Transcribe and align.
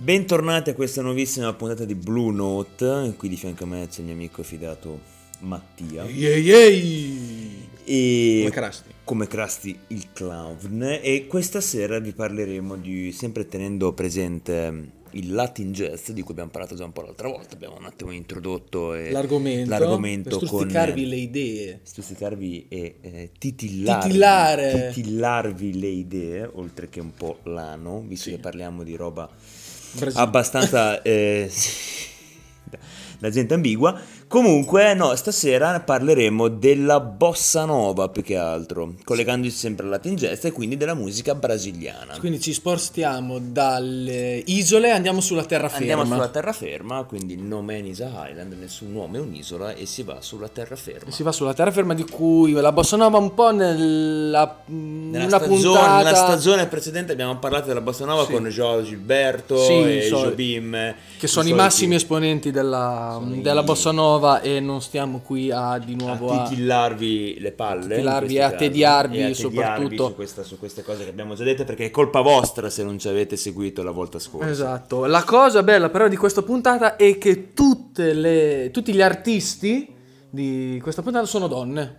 Bentornati 0.00 0.70
a 0.70 0.74
questa 0.74 1.02
nuovissima 1.02 1.52
puntata 1.54 1.84
di 1.84 1.94
Blue 1.94 2.32
Note. 2.32 3.14
Qui 3.16 3.28
di 3.28 3.36
fianco 3.36 3.64
a 3.64 3.66
me 3.66 3.88
c'è 3.88 3.98
il 4.00 4.06
mio 4.06 4.14
amico 4.14 4.42
fidato 4.42 5.00
Mattia. 5.40 6.04
Yay 6.04 6.40
yay! 6.42 7.66
E 7.84 8.42
Come 8.44 8.50
Krusty. 8.50 8.90
come 9.04 9.26
Krusty 9.26 9.78
il 9.88 10.06
clown. 10.12 10.98
E 11.02 11.26
questa 11.26 11.60
sera 11.60 11.98
vi 11.98 12.12
parleremo 12.12 12.76
di, 12.76 13.10
sempre 13.12 13.46
tenendo 13.46 13.92
presente 13.92 14.96
il 15.12 15.32
Latin 15.32 15.72
Jazz 15.72 16.10
di 16.10 16.20
cui 16.20 16.32
abbiamo 16.32 16.50
parlato 16.50 16.74
già 16.76 16.84
un 16.84 16.92
po' 16.92 17.00
l'altra 17.02 17.28
volta. 17.28 17.54
Abbiamo 17.54 17.76
un 17.78 17.84
attimo 17.86 18.10
introdotto 18.12 18.94
eh, 18.94 19.10
L'argomento, 19.10 19.70
l'argomento 19.70 20.38
per 20.38 20.48
con 20.48 20.58
stuzzicarvi 20.60 21.06
le 21.08 21.16
idee. 21.16 21.80
stuzzicarvi 21.82 22.66
e 22.68 22.94
eh, 23.00 23.30
titillarvi, 23.36 24.02
Titillare. 24.06 24.92
titillarvi 24.92 25.80
le 25.80 25.88
idee, 25.88 26.48
oltre 26.52 26.88
che 26.88 27.00
un 27.00 27.12
po' 27.14 27.38
l'ano, 27.44 28.04
visto 28.06 28.28
Sì. 28.28 28.36
che 28.36 28.38
parliamo 28.38 28.82
di 28.84 28.94
roba 28.94 29.28
Brasile. 29.94 30.22
abbastanza 30.22 31.00
eh, 31.04 31.50
da- 32.70 32.78
da 33.20 33.30
gente 33.30 33.54
ambigua. 33.54 34.00
Comunque, 34.28 34.92
no, 34.92 35.16
stasera 35.16 35.80
parleremo 35.80 36.48
della 36.48 37.00
bossa 37.00 37.64
nova 37.64 38.10
più 38.10 38.22
che 38.22 38.36
altro, 38.36 38.92
collegandoci 39.02 39.50
sempre 39.54 39.84
al 39.86 39.90
Latin 39.92 40.16
jazz 40.16 40.44
e 40.44 40.52
quindi 40.52 40.76
della 40.76 40.92
musica 40.92 41.34
brasiliana. 41.34 42.18
Quindi 42.18 42.38
ci 42.38 42.52
spostiamo 42.52 43.38
dalle 43.40 44.42
isole 44.44 44.88
e 44.88 44.90
andiamo 44.90 45.22
sulla 45.22 45.44
terraferma. 45.44 45.78
Andiamo 45.78 46.04
sulla 46.04 46.28
terraferma, 46.28 47.04
quindi 47.04 47.36
no 47.38 47.62
man 47.62 47.86
is 47.86 48.00
a 48.02 48.28
island, 48.28 48.52
nessun 48.60 48.92
uomo 48.92 49.16
è 49.16 49.20
un'isola 49.20 49.72
e 49.72 49.86
si 49.86 50.02
va 50.02 50.18
sulla 50.20 50.48
terraferma. 50.48 51.10
Si 51.10 51.22
va 51.22 51.32
sulla 51.32 51.54
terraferma 51.54 51.94
di 51.94 52.04
cui 52.04 52.52
la 52.52 52.70
bossa 52.72 52.96
nova 52.98 53.16
un 53.16 53.32
po' 53.32 53.50
nella 53.50 54.56
Nella 54.66 55.24
una 55.24 55.38
stagione, 55.38 55.60
puntata 55.72 55.96
nella 55.96 56.14
stagione 56.14 56.66
precedente 56.66 57.12
abbiamo 57.12 57.38
parlato 57.38 57.68
della 57.68 57.80
bossa 57.80 58.04
nova 58.04 58.26
Sì. 58.26 58.32
con 58.32 58.46
Joao 58.48 58.82
Gilberto 58.82 59.56
Sì, 59.64 59.72
e 60.00 60.02
so- 60.02 60.24
Jobim, 60.24 60.94
che 61.18 61.26
sono 61.26 61.48
i 61.48 61.54
massimi 61.54 61.94
esponenti 61.94 62.50
della, 62.50 63.18
i- 63.26 63.40
della 63.40 63.62
bossa 63.62 63.90
nova 63.90 64.16
e 64.42 64.60
non 64.60 64.80
stiamo 64.80 65.20
qui 65.20 65.50
a 65.50 65.78
di 65.78 65.94
nuovo 65.94 66.30
a 66.30 66.42
a, 66.42 66.48
titillarvi 66.48 67.38
le 67.40 67.52
palle 67.52 67.94
titillarvi 67.94 68.38
a 68.40 68.50
tediarvi 68.52 69.18
e 69.18 69.22
a 69.22 69.26
tediarvi 69.30 69.34
soprattutto. 69.34 70.06
su, 70.08 70.14
questa- 70.14 70.42
su 70.42 70.58
queste 70.58 70.82
cose 70.82 71.04
che 71.04 71.10
abbiamo 71.10 71.34
già 71.34 71.44
dette 71.44 71.64
perché 71.64 71.86
è 71.86 71.90
colpa 71.90 72.20
vostra 72.20 72.68
se 72.70 72.82
non 72.84 72.98
ci 72.98 73.08
avete 73.08 73.36
seguito 73.36 73.82
la 73.82 73.90
volta 73.90 74.18
scorsa 74.18 74.48
Esatto, 74.48 75.06
la 75.06 75.22
cosa 75.24 75.62
bella 75.62 75.88
però 75.88 76.08
di 76.08 76.16
questa 76.16 76.42
puntata 76.42 76.96
è 76.96 77.18
che 77.18 77.52
tutte 77.54 78.12
le, 78.12 78.70
tutti 78.72 78.92
gli 78.92 79.02
artisti 79.02 79.94
di 80.30 80.78
questa 80.82 81.02
puntata 81.02 81.24
sono 81.26 81.46
donne. 81.48 81.94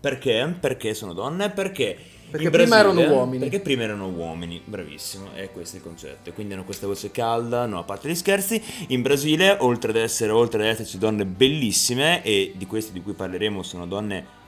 perché? 0.00 0.54
perché 0.60 0.94
sono 0.94 1.12
donne? 1.12 1.50
perché 1.50 1.96
Perché 2.34 2.50
prima 2.50 2.80
Brasile- 2.80 3.02
erano 3.02 3.16
uomini. 3.16 3.38
perché 3.38 3.60
prima 3.60 3.82
erano 3.84 4.06
uomini 4.08 4.60
bravissimo 4.64 5.32
è 5.34 5.50
questo 5.52 5.76
il 5.76 5.82
concetto 5.82 6.30
E 6.30 6.32
quindi 6.32 6.52
hanno 6.54 6.64
questa 6.64 6.86
voce 6.88 7.10
calda 7.12 7.66
no 7.66 7.78
a 7.78 7.82
parte 7.84 8.08
gli 8.08 8.14
scherzi 8.14 8.60
in 8.88 9.02
Brasile 9.02 9.56
oltre 9.60 9.90
ad 9.90 9.96
essere 9.96 10.32
oltre 10.32 10.62
ad 10.62 10.68
esserci 10.74 10.98
donne 10.98 11.24
bellissime 11.26 12.22
e 12.24 12.52
di 12.56 12.66
queste 12.66 12.92
di 12.92 13.02
cui 13.02 13.12
parleremo 13.12 13.62
sono 13.62 13.86
donne 13.86 14.42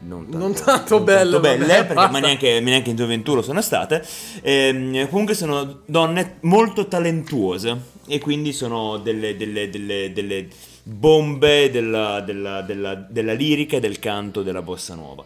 non 0.00 0.24
tanto, 0.28 0.36
Non 0.38 0.52
tanto 0.54 1.00
belle, 1.00 1.38
vabbè, 1.38 1.56
perché, 1.56 1.94
basta. 1.94 2.10
ma 2.10 2.18
neanche, 2.18 2.60
neanche 2.60 2.90
in 2.90 2.96
gioventù 2.96 3.34
lo 3.34 3.40
sono 3.40 3.62
state. 3.62 4.04
Ehm, 4.42 5.08
comunque 5.08 5.32
sono 5.34 5.80
donne 5.86 6.36
molto 6.42 6.88
talentuose 6.88 7.74
e 8.06 8.18
quindi 8.18 8.52
sono 8.52 8.98
delle, 8.98 9.34
delle- 9.36 9.70
delle- 9.70 10.12
delle 10.12 10.48
bombe 10.86 11.70
della, 11.70 12.20
della- 12.20 12.60
della- 12.60 12.94
della 12.94 13.32
lirica 13.32 13.76
e 13.76 13.80
del 13.80 13.98
canto 13.98 14.42
della 14.42 14.60
bossa 14.60 14.94
nuova. 14.94 15.24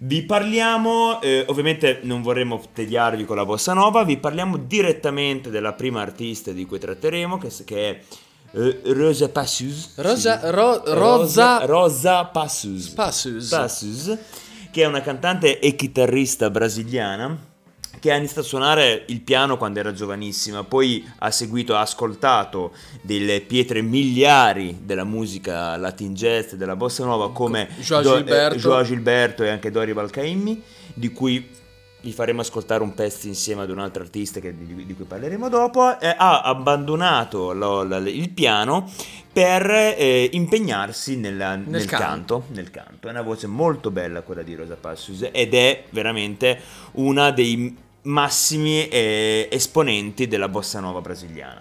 Vi 0.00 0.22
parliamo, 0.22 1.20
eh, 1.22 1.44
ovviamente 1.48 2.00
non 2.02 2.20
vorremmo 2.20 2.62
tediarvi 2.72 3.24
con 3.24 3.36
la 3.36 3.46
bossa 3.46 3.72
nova, 3.72 4.04
vi 4.04 4.18
parliamo 4.18 4.58
direttamente 4.58 5.48
della 5.48 5.72
prima 5.72 6.02
artista 6.02 6.52
di 6.52 6.66
cui 6.66 6.78
tratteremo, 6.78 7.38
che, 7.38 7.50
che 7.64 7.88
è 7.90 8.00
eh, 8.52 8.80
Rosa 8.92 9.30
Passus. 9.30 9.94
Rosa, 9.96 10.40
Sì. 10.40 10.50
Ro- 10.50 10.82
Rosa 10.84 11.64
Rosa 11.64 12.24
Passus. 12.26 12.88
Passus. 12.90 13.48
Passus, 13.48 14.16
che 14.70 14.82
è 14.82 14.86
una 14.86 15.00
cantante 15.00 15.58
e 15.58 15.74
chitarrista 15.74 16.50
brasiliana 16.50 17.47
che 18.00 18.12
ha 18.12 18.16
iniziato 18.16 18.40
a 18.40 18.44
suonare 18.44 19.04
il 19.08 19.20
piano 19.20 19.56
quando 19.56 19.80
era 19.80 19.92
giovanissima, 19.92 20.62
poi 20.64 21.04
ha 21.18 21.30
seguito, 21.30 21.74
ha 21.74 21.80
ascoltato 21.80 22.72
delle 23.02 23.40
pietre 23.40 23.82
miliari 23.82 24.80
della 24.82 25.04
musica 25.04 25.76
latin 25.76 26.14
jazz, 26.14 26.52
della 26.52 26.76
bossa 26.76 27.04
nuova 27.04 27.32
come 27.32 27.68
Joao 27.80 28.02
Do- 28.02 28.16
Gilberto. 28.16 28.82
Gilberto 28.82 29.42
e 29.42 29.48
anche 29.48 29.70
Dori 29.70 29.92
Balcaimmi, 29.92 30.62
di 30.94 31.12
cui 31.12 31.48
vi 32.00 32.12
faremo 32.12 32.40
ascoltare 32.42 32.82
un 32.82 32.94
pezzo 32.94 33.26
insieme 33.26 33.62
ad 33.62 33.70
un 33.70 33.80
altro 33.80 34.02
artista 34.02 34.38
che- 34.40 34.54
di, 34.56 34.86
di 34.86 34.94
cui 34.94 35.04
parleremo 35.04 35.48
dopo, 35.48 35.98
eh, 35.98 36.14
ha 36.16 36.42
abbandonato 36.42 37.52
lo- 37.52 37.82
la- 37.82 37.98
il 37.98 38.30
piano 38.30 38.90
per 39.32 39.68
eh, 39.70 40.28
impegnarsi 40.32 41.16
nella- 41.16 41.56
nel, 41.56 41.84
canto. 41.86 42.04
canto. 42.06 42.44
nel 42.52 42.70
canto. 42.70 43.08
È 43.08 43.10
una 43.10 43.22
voce 43.22 43.46
molto 43.46 43.90
bella 43.90 44.22
quella 44.22 44.42
di 44.42 44.54
Rosa 44.54 44.76
Passus 44.80 45.28
ed 45.32 45.54
è 45.54 45.84
veramente 45.90 46.60
una 46.92 47.30
dei 47.32 47.76
massimi 48.02 48.88
eh, 48.88 49.48
esponenti 49.50 50.26
della 50.28 50.48
bossa 50.48 50.80
nova 50.80 51.00
brasiliana. 51.00 51.60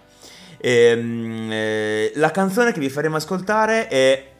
Ehm, 0.59 1.49
eh, 1.51 2.11
la 2.15 2.31
canzone 2.31 2.71
che 2.71 2.79
vi 2.79 2.89
faremo 2.89 3.15
ascoltare 3.15 3.87
è... 3.87 4.31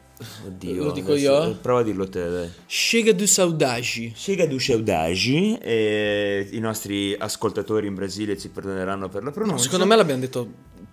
Oddio, 0.46 0.84
Lo 0.84 0.90
dico 0.92 1.14
io? 1.14 1.56
Prova 1.60 1.80
a 1.80 1.82
dirlo 1.82 2.08
te, 2.08 2.28
dai. 2.28 2.50
Chega 2.66 3.12
do 3.12 3.26
saudade. 3.26 4.12
Chega 4.14 4.46
do 4.46 4.58
Saudade, 4.58 5.60
eh, 5.60 6.48
i 6.50 6.58
nostri 6.58 7.14
ascoltatori 7.16 7.86
in 7.86 7.94
Brasile 7.94 8.36
ci 8.36 8.48
perdoneranno 8.48 9.08
per 9.08 9.22
la 9.22 9.30
pronuncia. 9.30 9.62
Secondo 9.62 9.86
me 9.86 9.94
l'abbiamo 9.96 10.20
detto 10.20 10.48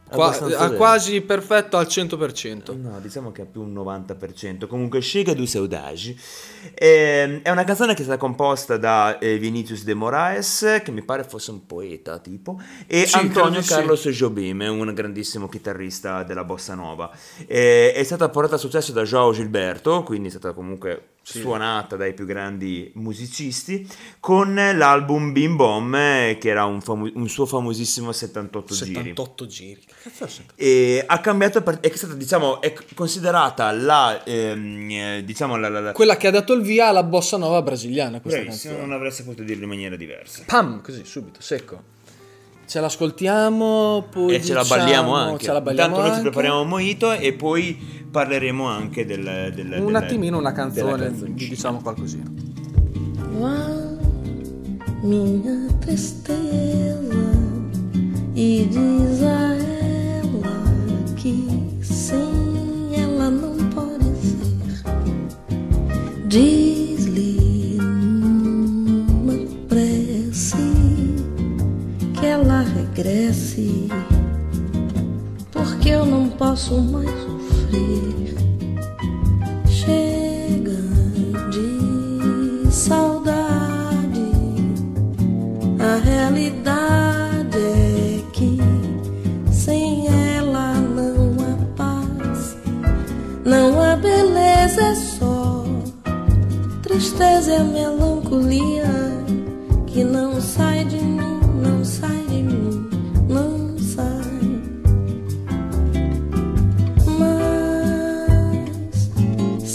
qua- 0.09 0.71
quasi 0.75 1.21
perfetto 1.21 1.77
al 1.77 1.87
100%. 1.87 2.75
No, 2.79 2.99
diciamo 2.99 3.31
che 3.31 3.41
ha 3.43 3.45
più 3.45 3.61
un 3.61 3.73
90%. 3.73 4.67
Comunque, 4.67 4.99
Chega 4.99 5.33
do 5.33 5.45
Saudade 5.45 6.15
ehm, 6.73 7.41
è 7.41 7.49
una 7.49 7.63
canzone 7.63 7.93
che 7.93 8.01
è 8.01 8.03
stata 8.03 8.19
composta 8.19 8.77
da 8.77 9.17
eh, 9.19 9.37
Vinicius 9.37 9.83
de 9.83 9.93
Moraes, 9.93 10.81
che 10.83 10.91
mi 10.91 11.03
pare 11.03 11.23
fosse 11.23 11.51
un 11.51 11.65
poeta 11.65 12.19
tipo, 12.19 12.59
e 12.87 13.05
Sì, 13.05 13.15
Antonio 13.17 13.59
di 13.59 13.65
sì. 13.65 13.73
Carlos 13.73 14.07
Jobim, 14.07 14.59
un 14.61 14.93
grandissimo 14.93 15.47
chitarrista 15.47 16.23
della 16.23 16.43
bossa 16.43 16.75
nova. 16.75 17.09
Eh, 17.47 17.93
è 17.93 18.03
stata 18.03 18.29
portata 18.29 18.55
a 18.55 18.59
successo 18.59 18.91
da 18.91 19.03
Joao 19.03 19.31
Gilberto, 19.33 20.03
quindi 20.03 20.27
è 20.27 20.31
stata 20.31 20.53
comunque 20.53 21.14
suonata 21.27 21.95
dai 21.95 22.13
più 22.13 22.25
grandi 22.25 22.91
musicisti, 22.95 23.87
con 24.19 24.53
l'album 24.53 25.31
Bim 25.31 25.55
Bom, 25.55 25.95
eh, 25.95 26.37
che 26.39 26.49
era 26.49 26.65
un, 26.65 26.81
famo- 26.81 27.09
un 27.13 27.27
suo 27.27 27.45
famosissimo 27.47 28.11
78 28.11 28.73
giri. 28.75 28.93
78 28.93 29.45
giri. 29.47 29.79
Che 29.85 29.93
cazzo 30.03 30.23
è 30.25 30.27
78? 30.27 30.53
E 30.61 31.03
ha 31.07 31.19
cambiato, 31.19 31.61
per- 31.63 31.79
è 31.79 31.89
stata 31.95 32.13
diciamo, 32.13 32.61
è 32.61 32.73
considerata 32.93 33.71
la, 33.71 34.23
ehm, 34.23 34.89
eh, 34.91 35.21
diciamo, 35.25 35.55
la, 35.57 35.67
la, 35.69 35.79
la- 35.79 35.91
Quella 35.93 36.15
che 36.17 36.27
ha 36.27 36.31
dato 36.31 36.53
il 36.53 36.61
via 36.61 36.87
alla 36.89 37.03
bossa 37.03 37.37
nova 37.37 37.61
brasiliana 37.63 38.21
questa 38.21 38.41
Bravissimo, 38.41 38.73
canzone. 38.73 38.87
non 38.87 38.95
avrei 38.95 39.11
saputo 39.11 39.41
dirlo 39.41 39.63
in 39.63 39.69
maniera 39.69 39.95
diversa. 39.95 40.43
Pam, 40.45 40.81
così 40.81 41.01
subito, 41.05 41.41
secco. 41.41 41.93
Ce 42.67 42.79
l'ascoltiamo, 42.79 44.07
poi 44.09 44.33
E 44.33 44.43
ce 44.43 44.53
la 44.53 44.63
diciamo- 44.63 44.81
balliamo 44.83 45.15
anche. 45.15 45.43
Ce 45.45 45.51
la 45.51 45.61
balliamo 45.61 45.89
Intanto 45.89 46.07
noi 46.07 46.15
ci 46.17 46.21
prepariamo 46.23 46.61
un 46.61 46.67
mojito 46.67 47.11
e 47.11 47.33
poi 47.33 47.94
parleremo 48.15 48.65
anche 48.65 49.05
del... 49.05 49.51
del 49.53 49.75
un 49.81 49.87
del- 49.87 49.95
attimino 49.97 50.37
una 50.37 50.51
della 50.51 50.95
canzone, 50.95 51.11
diciamo 51.33 51.81
qualcosina. 51.81 52.23
Vá, 53.37 53.57
minha 55.03 55.67
tristeza, 55.79 57.33
e 58.33 58.67
diz 58.69 59.21
a 59.21 59.55
ela 59.57 60.63
que 61.17 61.35
sem 61.81 62.93
ela 62.93 63.29
não 63.29 63.57
pode 63.75 64.05
ser. 64.15 64.81
Diz-lhe 66.27 67.75
numa 67.77 69.35
prece 69.67 70.55
que 72.13 72.25
ela 72.25 72.61
regresse, 72.61 73.89
porque 75.51 75.89
eu 75.89 76.05
não 76.05 76.29
posso 76.29 76.79
mais 76.79 77.24
You. 77.75 78.14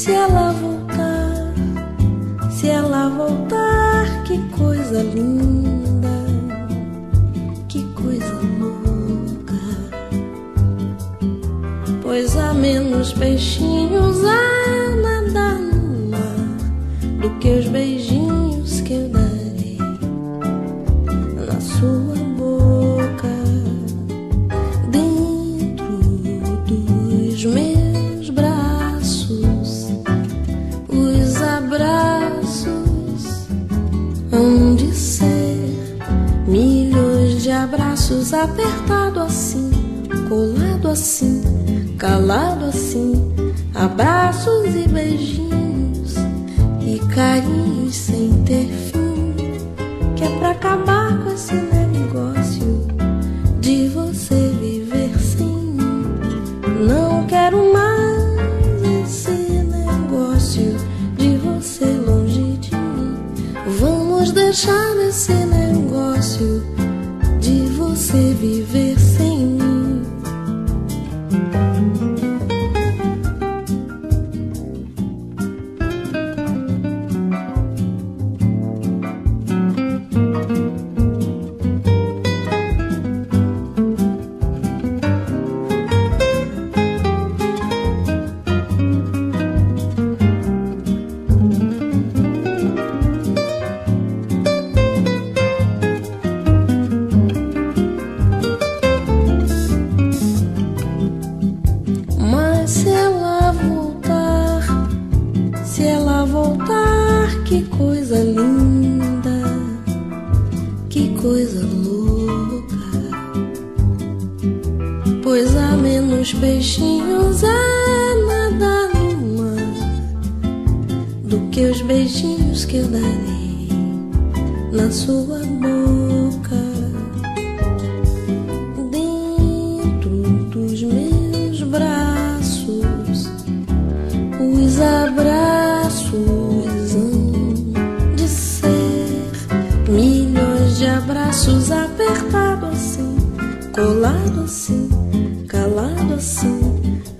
Se 0.01 0.13
ela 0.13 0.51
voltar, 0.53 1.53
se 2.51 2.69
ela 2.69 3.11
voltar, 3.11 4.23
que 4.25 4.39
coisa 4.49 5.03
linda, 5.03 6.09
que 7.69 7.83
coisa 7.93 8.41
louca. 8.59 9.61
Pois 12.01 12.35
há 12.35 12.55
menos 12.55 13.13
peixinhos. 13.13 14.25
Há 14.25 14.50
de 38.11 38.17
abraços 38.17 38.35
apertado 38.35 39.21
assim, 39.21 39.71
colado 40.29 40.89
assim, 40.89 41.95
calado 41.97 42.65
assim, 42.65 43.33
abraços 43.73 44.60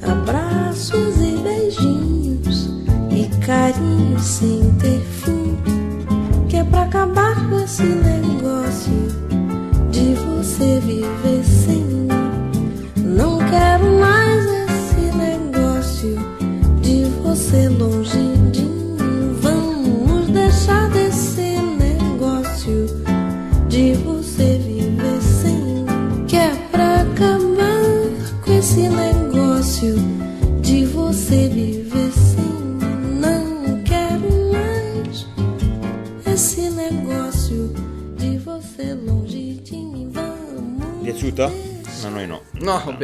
abraços 0.03 1.17
e 1.17 1.39
beijinhos 1.43 2.69
e 3.11 3.27
carinhos 3.47 4.23
sem 4.23 4.71
ter 4.75 5.01
fim, 5.01 5.57
que 6.51 6.57
é 6.59 6.65
pra 6.65 6.83
acabar 6.83 7.49
com 7.49 7.61
esse 7.61 7.83
negócio 7.83 8.20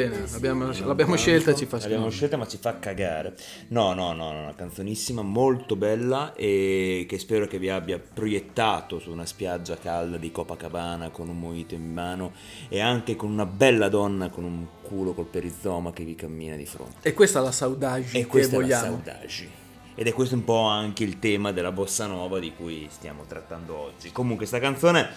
bene, 0.03 0.25
l'abbiamo, 0.31 0.71
l'abbiamo 0.85 1.17
scelta 1.17 1.51
e 1.51 1.55
ci 1.57 1.65
fa 1.67 1.79
L'abbiamo 1.79 2.05
schifo. 2.05 2.17
scelta 2.17 2.37
ma 2.37 2.47
ci 2.47 2.59
fa 2.61 2.79
cagare. 2.79 3.35
No, 3.69 3.95
no, 3.95 4.13
no, 4.13 4.33
no, 4.33 4.41
una 4.43 4.55
canzonissima 4.55 5.23
molto 5.23 5.75
bella 5.77 6.35
e 6.35 7.07
che 7.09 7.19
spero 7.19 7.47
che 7.47 7.59
vi 7.59 7.71
abbia 7.71 7.99
proiettato 7.99 8.99
su 8.99 9.11
una 9.11 9.25
spiaggia 9.27 9.77
calda 9.79 10.17
di 10.19 10.31
Copacabana 10.31 11.09
con 11.11 11.29
un 11.29 11.39
mojito 11.39 11.75
in 11.75 11.93
mano 11.93 12.33
e 12.69 12.81
anche 12.81 13.17
con 13.17 13.31
una 13.31 13.47
bella 13.47 13.89
donna 13.89 14.29
con 14.29 14.45
un 14.45 14.67
culo 14.83 15.15
col 15.15 15.27
perizoma 15.27 15.93
che 15.93 16.05
vi 16.05 16.15
cammina 16.15 16.57
di 16.57 16.67
fronte. 16.67 17.09
E 17.09 17.15
questa 17.15 17.41
è 17.41 17.43
la 17.43 17.53
saudade 17.53 18.03
E 18.13 18.21
che 18.21 18.27
questa 18.27 18.57
è 18.57 18.59
la 18.59 18.63
vogliamo. 18.65 18.85
saudade. 18.85 19.65
Ed 19.99 20.07
è 20.07 20.13
questo 20.13 20.35
un 20.35 20.45
po' 20.45 20.61
anche 20.61 21.05
il 21.05 21.19
tema 21.19 21.53
della 21.53 21.73
bossa 21.73 22.05
nova 22.07 22.39
di 22.39 22.53
cui 22.55 22.87
stiamo 22.91 23.25
trattando 23.27 23.75
oggi. 23.75 24.13
Comunque 24.13 24.45
sta 24.45 24.59
canzone 24.59 25.09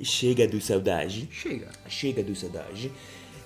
Chega 0.00 0.46
du 0.46 0.58
Saudade 0.58 1.26
Scega. 1.28 1.68
Chega 1.86 2.22
du 2.22 2.32
Saudade 2.32 2.90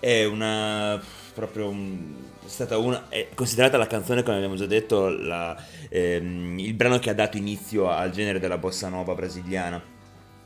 è 0.00 0.24
una 0.24 1.00
proprio 1.34 1.70
è 1.72 2.48
stata 2.48 2.78
una 2.78 3.08
è 3.08 3.28
considerata 3.34 3.76
la 3.76 3.86
canzone 3.86 4.22
come 4.22 4.36
abbiamo 4.36 4.54
già 4.54 4.66
detto 4.66 5.08
la- 5.08 5.56
ehm, 5.88 6.58
il 6.58 6.74
brano 6.74 6.98
che 6.98 7.10
ha 7.10 7.14
dato 7.14 7.36
inizio 7.36 7.88
al 7.90 8.10
genere 8.10 8.38
della 8.38 8.58
bossa 8.58 8.88
nova 8.88 9.14
brasiliana 9.14 9.82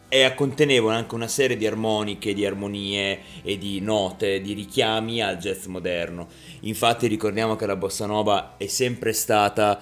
e 0.08 0.34
conteneva 0.34 0.92
anche 0.94 1.14
una 1.14 1.28
serie 1.28 1.56
di 1.56 1.68
armoniche, 1.68 2.34
di 2.34 2.44
armonie 2.44 3.20
e 3.44 3.56
di 3.58 3.80
note, 3.80 4.40
di 4.40 4.54
richiami 4.54 5.22
al 5.22 5.36
jazz 5.36 5.66
moderno. 5.66 6.26
Infatti 6.62 7.06
ricordiamo 7.06 7.54
che 7.54 7.64
la 7.64 7.76
bossa 7.76 8.06
nova 8.06 8.56
è 8.56 8.66
sempre 8.66 9.12
stata 9.12 9.80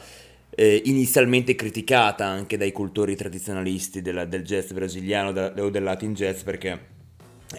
eh, 0.50 0.82
inizialmente 0.84 1.54
criticata 1.54 2.26
anche 2.26 2.56
dai 2.58 2.72
cultori 2.72 3.16
tradizionalisti 3.16 4.02
della- 4.02 4.24
del 4.26 4.42
jazz 4.42 4.72
brasiliano 4.72 5.32
da- 5.32 5.52
o 5.56 5.70
del 5.70 5.82
latin 5.84 6.12
jazz 6.14 6.42
perché 6.42 6.96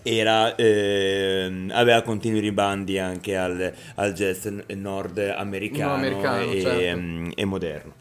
era, 0.03 0.55
ehm, 0.55 1.72
aveva 1.74 2.01
continui 2.01 2.39
ribandi 2.39 3.00
anche 3.00 3.36
al, 3.36 3.74
al 3.96 4.13
jazz 4.13 4.48
nordamericano 4.67 6.03
e, 6.03 6.62
certo. 6.62 6.79
ehm, 6.79 7.31
e 7.36 7.46
moderno. 7.46 7.93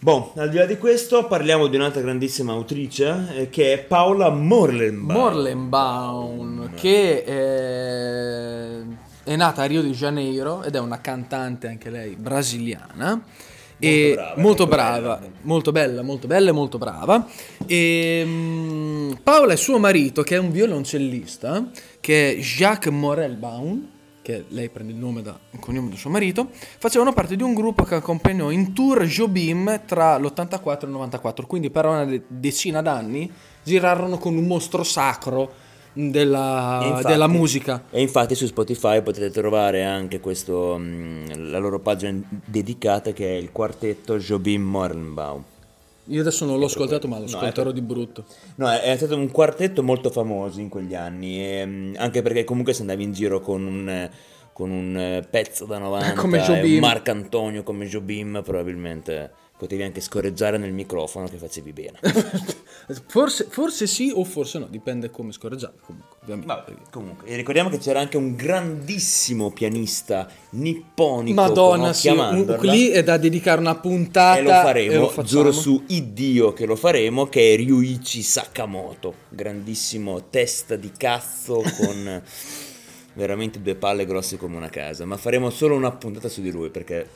Boh, 0.00 0.32
al 0.36 0.48
di 0.48 0.56
là 0.58 0.64
di 0.64 0.78
questo 0.78 1.26
parliamo 1.26 1.66
di 1.66 1.74
un'altra 1.74 2.00
grandissima 2.00 2.52
autrice 2.52 3.26
eh, 3.34 3.50
che 3.50 3.72
è 3.72 3.78
Paola 3.78 4.30
Morlenbaum. 4.30 5.18
Morlenbaum, 5.18 6.74
che 6.74 7.24
eh, 7.26 8.82
è 9.24 9.34
nata 9.34 9.62
a 9.62 9.66
Rio 9.66 9.82
de 9.82 9.90
Janeiro 9.90 10.62
ed 10.62 10.76
è 10.76 10.78
una 10.78 11.00
cantante 11.00 11.66
anche 11.66 11.90
lei 11.90 12.14
brasiliana. 12.14 13.20
E 13.78 14.12
brava, 14.14 14.40
molto 14.40 14.66
brava, 14.66 15.16
bella. 15.16 15.32
molto 15.42 15.72
bella, 15.72 16.02
molto 16.02 16.26
bella 16.26 16.48
e 16.50 16.52
molto 16.52 16.78
brava. 16.78 17.26
E 17.66 18.22
mm, 18.24 19.12
Paola 19.22 19.52
e 19.52 19.56
suo 19.56 19.78
marito, 19.78 20.22
che 20.22 20.36
è 20.36 20.38
un 20.38 20.50
violoncellista, 20.50 21.70
che 22.00 22.32
è 22.32 22.36
Jacques 22.38 22.92
Morelbaum, 22.92 23.88
che 24.22 24.44
lei 24.48 24.68
prende 24.68 24.92
il 24.92 24.98
nome 24.98 25.22
da 25.22 25.38
il 25.52 25.58
cognome 25.58 25.88
del 25.88 25.96
suo 25.96 26.10
marito, 26.10 26.50
facevano 26.52 27.12
parte 27.12 27.34
di 27.34 27.42
un 27.42 27.54
gruppo 27.54 27.84
che 27.84 27.94
accompagnò 27.94 28.50
in 28.50 28.74
tour 28.74 29.04
Jobim 29.04 29.82
tra 29.86 30.18
l'84 30.18 30.82
e 30.82 30.84
il 30.84 30.90
94, 30.90 31.46
quindi 31.46 31.70
per 31.70 31.86
una 31.86 32.04
de- 32.04 32.24
decina 32.26 32.82
d'anni 32.82 33.32
girarono 33.62 34.18
con 34.18 34.36
un 34.36 34.44
mostro 34.44 34.82
sacro 34.82 35.66
della, 36.08 36.80
infatti- 36.84 37.06
della 37.06 37.26
musica. 37.26 37.82
E 37.90 38.00
infatti 38.00 38.34
su 38.34 38.46
Spotify 38.46 39.02
potete 39.02 39.30
trovare 39.30 39.84
anche 39.84 40.20
questo, 40.20 40.76
mh, 40.78 41.50
la 41.50 41.58
loro 41.58 41.80
pagina 41.80 42.20
dedicata 42.44 43.12
che 43.12 43.26
è 43.26 43.36
il 43.36 43.50
quartetto 43.50 44.16
Jobim 44.18 44.62
Morlenbaum. 44.62 45.42
Io 46.10 46.20
adesso 46.22 46.46
non 46.46 46.58
l'ho 46.58 46.66
ascoltato, 46.66 47.06
ma 47.08 47.16
lo 47.18 47.26
No, 47.28 47.36
ascolterò 47.36 47.70
è- 47.70 47.72
di 47.74 47.82
brutto. 47.82 48.24
No, 48.54 48.70
è, 48.70 48.94
stato 48.96 49.14
un 49.16 49.30
quartetto 49.30 49.82
molto 49.82 50.10
famoso 50.10 50.60
in 50.60 50.68
quegli 50.70 50.94
anni, 50.94 51.44
e, 51.44 51.66
mh, 51.66 51.94
anche 51.98 52.22
perché 52.22 52.44
comunque 52.44 52.72
se 52.72 52.80
andavi 52.82 53.02
in 53.02 53.12
giro 53.12 53.40
con 53.40 53.62
un, 53.66 53.88
eh, 53.90 54.10
con 54.54 54.70
un 54.70 54.96
eh, 54.96 55.26
pezzo 55.28 55.66
da 55.66 55.78
90 55.78 56.14
Come 56.20 56.38
e 56.38 56.42
Jobim. 56.42 56.74
un 56.74 56.80
Marcantonio 56.80 57.62
come 57.62 57.86
Jobim, 57.86 58.40
probabilmente 58.44 59.32
potevi 59.58 59.82
anche 59.82 60.00
scorreggiare 60.00 60.56
nel 60.56 60.72
microfono 60.72 61.26
che 61.26 61.36
facevi 61.36 61.72
bene. 61.72 61.98
Forse, 63.08 63.48
forse 63.50 63.86
sì 63.86 64.10
o 64.14 64.24
forse 64.24 64.58
no, 64.58 64.66
dipende 64.66 65.10
come 65.10 65.30
scorreggiare 65.32 65.74
comunque. 65.84 66.16
Vabbè, 66.24 66.72
comunque, 66.90 67.26
e 67.26 67.36
ricordiamo 67.36 67.68
che 67.68 67.76
c'era 67.76 68.00
anche 68.00 68.16
un 68.16 68.34
grandissimo 68.34 69.50
pianista 69.50 70.26
nipponico 70.50 71.38
Madonna, 71.38 71.92
sì, 71.92 72.08
un- 72.08 72.58
lì 72.62 72.88
è 72.88 73.02
da 73.02 73.18
dedicare 73.18 73.60
una 73.60 73.74
puntata 73.74 74.38
e 74.38 74.42
lo 74.42 74.50
faremo, 74.50 74.92
e 74.92 74.96
lo 75.14 75.22
giuro 75.22 75.52
su 75.52 75.82
Iddio 75.88 76.54
che 76.54 76.64
lo 76.64 76.76
faremo, 76.76 77.26
che 77.26 77.52
è 77.52 77.56
Ryuichi 77.56 78.22
Sakamoto, 78.22 79.14
grandissimo 79.28 80.28
testa 80.30 80.76
di 80.76 80.90
cazzo 80.96 81.62
con 81.76 82.22
veramente 83.12 83.60
due 83.60 83.74
palle 83.74 84.06
grosse 84.06 84.38
come 84.38 84.56
una 84.56 84.70
casa, 84.70 85.04
ma 85.04 85.18
faremo 85.18 85.50
solo 85.50 85.74
una 85.74 85.90
puntata 85.90 86.28
su 86.28 86.40
di 86.40 86.50
lui 86.50 86.70
perché 86.70 87.06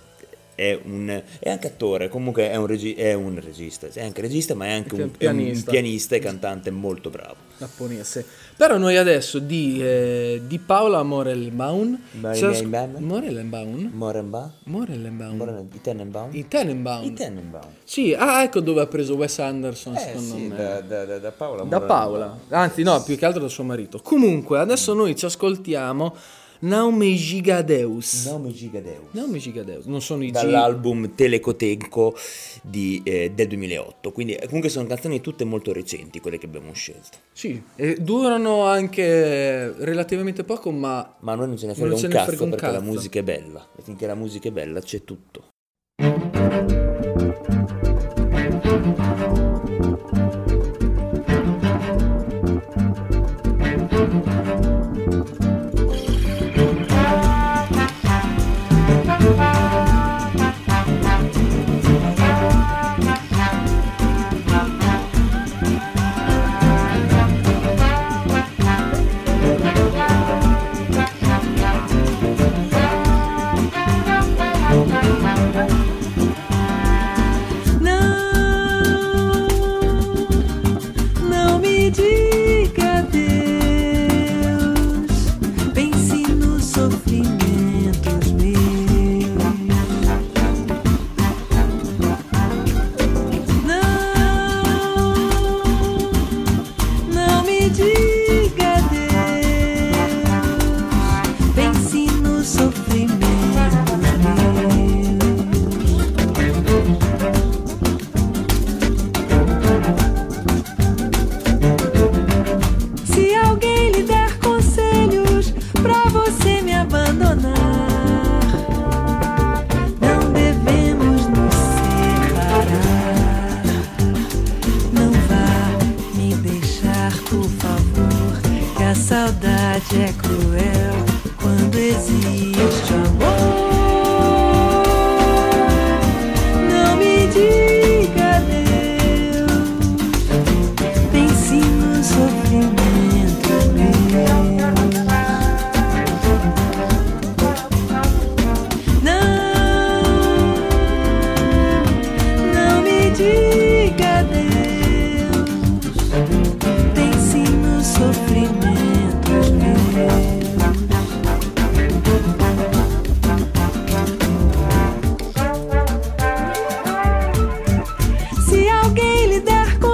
è, 0.55 0.79
un, 0.85 1.23
è 1.39 1.51
anche 1.51 1.67
attore, 1.69 2.09
comunque 2.09 2.51
è 2.51 2.57
un, 2.57 2.67
regi- 2.67 2.95
è 2.95 3.15
un 3.15 3.41
regista, 3.41 3.87
è 3.93 4.03
anche 4.05 4.21
regista 4.21 4.55
ma 4.55 4.67
è 4.67 4.71
anche 4.73 4.95
un, 4.95 5.01
Anche 5.03 5.25
è 5.25 5.29
un 5.29 5.37
pianista. 5.37 5.71
pianista 5.71 6.17
e 6.17 6.19
cantante 6.19 6.71
molto 6.71 7.11
bravo. 7.11 7.37
Giapponese. 7.59 8.25
Però 8.57 8.77
noi 8.77 8.97
adesso 8.97 9.39
di, 9.39 9.79
eh, 9.83 10.43
di 10.47 10.59
Paola 10.59 11.03
Morelbaum 11.03 11.99
Morelbaum? 12.13 13.91
Morelbaum? 13.93 14.61
Morelbaum 14.65 15.37
Moren- 15.37 15.69
I 15.73 15.81
Tenenbaum? 15.81 16.29
I 16.35 16.49
Tenenbaum 16.49 17.05
I 17.05 17.13
Tenenbaum. 17.13 17.71
Sì, 17.85 18.15
ah 18.15 18.43
ecco 18.43 18.61
dove 18.61 18.81
ha 18.81 18.87
preso 18.87 19.15
Wes 19.15 19.39
Anderson 19.39 19.95
Eh 19.95 19.99
secondo 19.99 20.35
sì, 20.35 20.41
me 20.49 20.57
da, 20.57 20.81
da, 21.05 21.19
da, 21.19 21.31
Paola. 21.33 21.63
Da. 21.65 21.81
Paola, 21.81 22.39
anzi 22.49 22.83
no, 22.83 23.03
più 23.03 23.17
che 23.17 23.25
altro 23.25 23.41
da 23.43 23.49
suo 23.49 23.65
marito. 23.65 24.01
Comunque, 24.03 24.59
adesso 24.59 24.93
noi 24.95 25.15
ci 25.17 25.25
ascoltiamo 25.25 26.15
Naume 26.63 27.13
Gigadeus. 27.17 28.27
Nome 28.27 28.53
Gigadeus. 28.53 29.09
Naume 29.11 29.39
Gigadeus, 29.39 29.87
non 29.87 30.01
sono 30.01 30.23
i 30.23 30.29
G. 30.29 30.31
dall'album 30.31 31.13
Telecotenco 31.13 32.15
di, 32.63 33.01
eh, 33.05 33.33
del 33.35 33.49
2008 33.49 34.13
quindi 34.13 34.35
eh, 34.35 34.47
comunque 34.47 34.69
sono 34.69 34.87
canzoni 34.87 35.21
tutte 35.21 35.43
molto 35.45 35.73
recenti 35.73 36.21
quelle 36.21 36.39
che 36.39 36.47
abbiamo 36.47 36.73
scelto 36.73 37.19
Sì, 37.33 37.61
e 37.75 37.97
durano 37.99 38.65
anche 38.65 39.73
relativamente 39.85 40.45
poco, 40.45 40.71
ma 40.71 41.17
ma 41.21 41.35
noi 41.35 41.49
non 41.49 41.57
ce 41.57 41.67
ne 41.67 41.75
Non 41.77 41.89
frega 41.89 41.97
ce 41.97 42.07
un 42.07 42.13
ne 42.13 42.17
cazzo 42.17 42.27
frega 42.29 42.45
un 42.45 42.51
perché 42.51 42.67
la 42.67 42.73
cazzo. 42.73 42.85
musica 42.85 43.19
è 43.19 43.23
bella 43.25 43.69
e 43.77 43.83
finché 43.83 44.07
la 44.07 44.15
musica 44.15 44.49
è 44.49 44.53
bella 44.53 44.81
c'è 44.81 45.03
tutto 45.03 45.49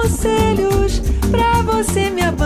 conselhos 0.09 1.01
pra 1.29 1.61
você 1.61 2.09
me 2.09 2.23
abandonar, 2.23 2.38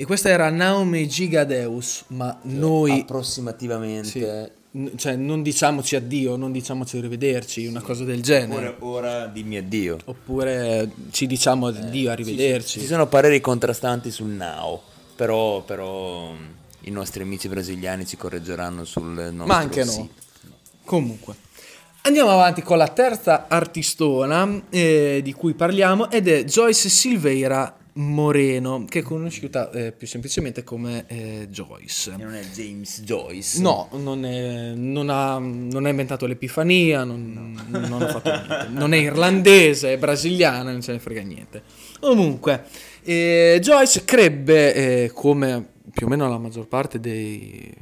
E 0.00 0.06
questa 0.06 0.30
era 0.30 0.48
Naume 0.48 1.06
Gigadeus, 1.06 2.04
ma 2.06 2.34
noi 2.44 3.00
approssimativamente 3.00 4.08
sì, 4.08 4.90
cioè 4.96 5.14
non 5.14 5.42
diciamoci 5.42 5.94
addio, 5.94 6.36
non 6.36 6.52
diciamoci 6.52 6.96
arrivederci, 6.96 7.66
una 7.66 7.82
cosa 7.82 8.04
del 8.04 8.22
genere. 8.22 8.76
ora, 8.78 9.08
ora 9.18 9.26
dimmi 9.26 9.58
addio 9.58 9.98
Oppure 10.06 10.90
ci 11.10 11.26
diciamo 11.26 11.66
addio, 11.66 12.10
arrivederci. 12.10 12.80
ci 12.80 12.86
sono 12.86 13.08
pareri 13.08 13.40
contrastanti 13.42 14.10
sul 14.10 14.30
now 14.30 14.80
però 15.14 15.60
però 15.64 16.32
I 16.84 16.90
nostri 16.90 17.22
amici 17.22 17.48
brasiliani 17.48 18.06
ci 18.06 18.16
correggeranno 18.16 18.86
sul 18.86 19.04
nostro 19.04 19.44
Ma 19.44 19.56
anche 19.56 19.84
no. 19.84 19.90
sito. 19.90 20.12
Comunque, 20.82 21.34
andiamo 22.04 22.30
avanti 22.30 22.62
con 22.62 22.78
la 22.78 22.88
terza 22.88 23.48
artistona 23.48 24.62
eh, 24.70 25.20
di 25.22 25.34
cui 25.34 25.52
parliamo 25.52 26.10
ed 26.10 26.26
è 26.26 26.44
Joyce 26.44 26.88
Silveira 26.88 27.76
Moreno, 27.94 28.84
che 28.88 29.00
è 29.00 29.02
conosciuta 29.02 29.70
eh, 29.70 29.92
più 29.92 30.06
semplicemente 30.06 30.62
come 30.64 31.04
eh, 31.08 31.48
Joyce. 31.50 32.12
E 32.12 32.22
non 32.22 32.34
è 32.34 32.42
James 32.52 33.02
Joyce. 33.02 33.60
No, 33.60 33.88
non, 33.92 34.24
è- 34.24 34.72
non 34.74 35.10
ha, 35.10 35.38
non 35.38 35.86
ha 35.86 35.88
inventato 35.88 36.26
l'Epifania, 36.26 37.04
non, 37.04 37.60
non 37.68 38.02
ha 38.02 38.08
fatto 38.08 38.30
niente. 38.30 38.68
Non 38.70 38.92
è 38.94 38.98
irlandese, 38.98 39.92
è 39.94 39.98
brasiliana, 39.98 40.70
non 40.70 40.80
ce 40.82 40.92
ne 40.92 40.98
frega 40.98 41.22
niente. 41.22 41.62
Comunque, 42.00 42.64
eh, 43.02 43.58
Joyce 43.60 44.04
crebbe, 44.04 44.74
eh, 44.74 45.10
come 45.12 45.66
più 45.92 46.06
o 46.06 46.08
meno 46.08 46.28
la 46.28 46.38
maggior 46.38 46.68
parte 46.68 47.00
dei 47.00 47.72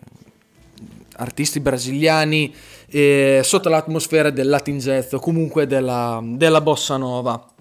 artisti 1.16 1.60
brasiliani, 1.60 2.54
eh, 2.90 3.40
sotto 3.42 3.68
l'atmosfera 3.68 4.30
del 4.30 4.48
Latin 4.48 4.78
jazz 4.78 5.12
o 5.12 5.18
comunque 5.18 5.66
della, 5.66 6.22
della 6.24 6.60
bossa 6.60 6.96
nova. 6.96 7.52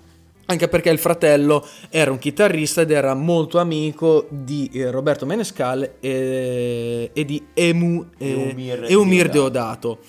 Anche 0.50 0.70
perché 0.70 0.90
il 0.90 0.98
fratello 0.98 1.66
era 1.90 2.10
un 2.10 2.20
chitarrista 2.20 2.82
ed 2.82 2.92
era 2.92 3.14
molto 3.14 3.60
amico 3.60 4.28
di 4.30 4.70
eh, 4.72 4.90
Roberto 4.90 5.26
Menescal 5.26 5.96
e, 6.00 7.10
e 7.12 7.26
di 7.26 7.48
Emu, 7.54 8.06
eh, 8.18 8.30
Eumir 8.30 8.86
Eumir 8.88 9.30
Deodato. 9.30 10.00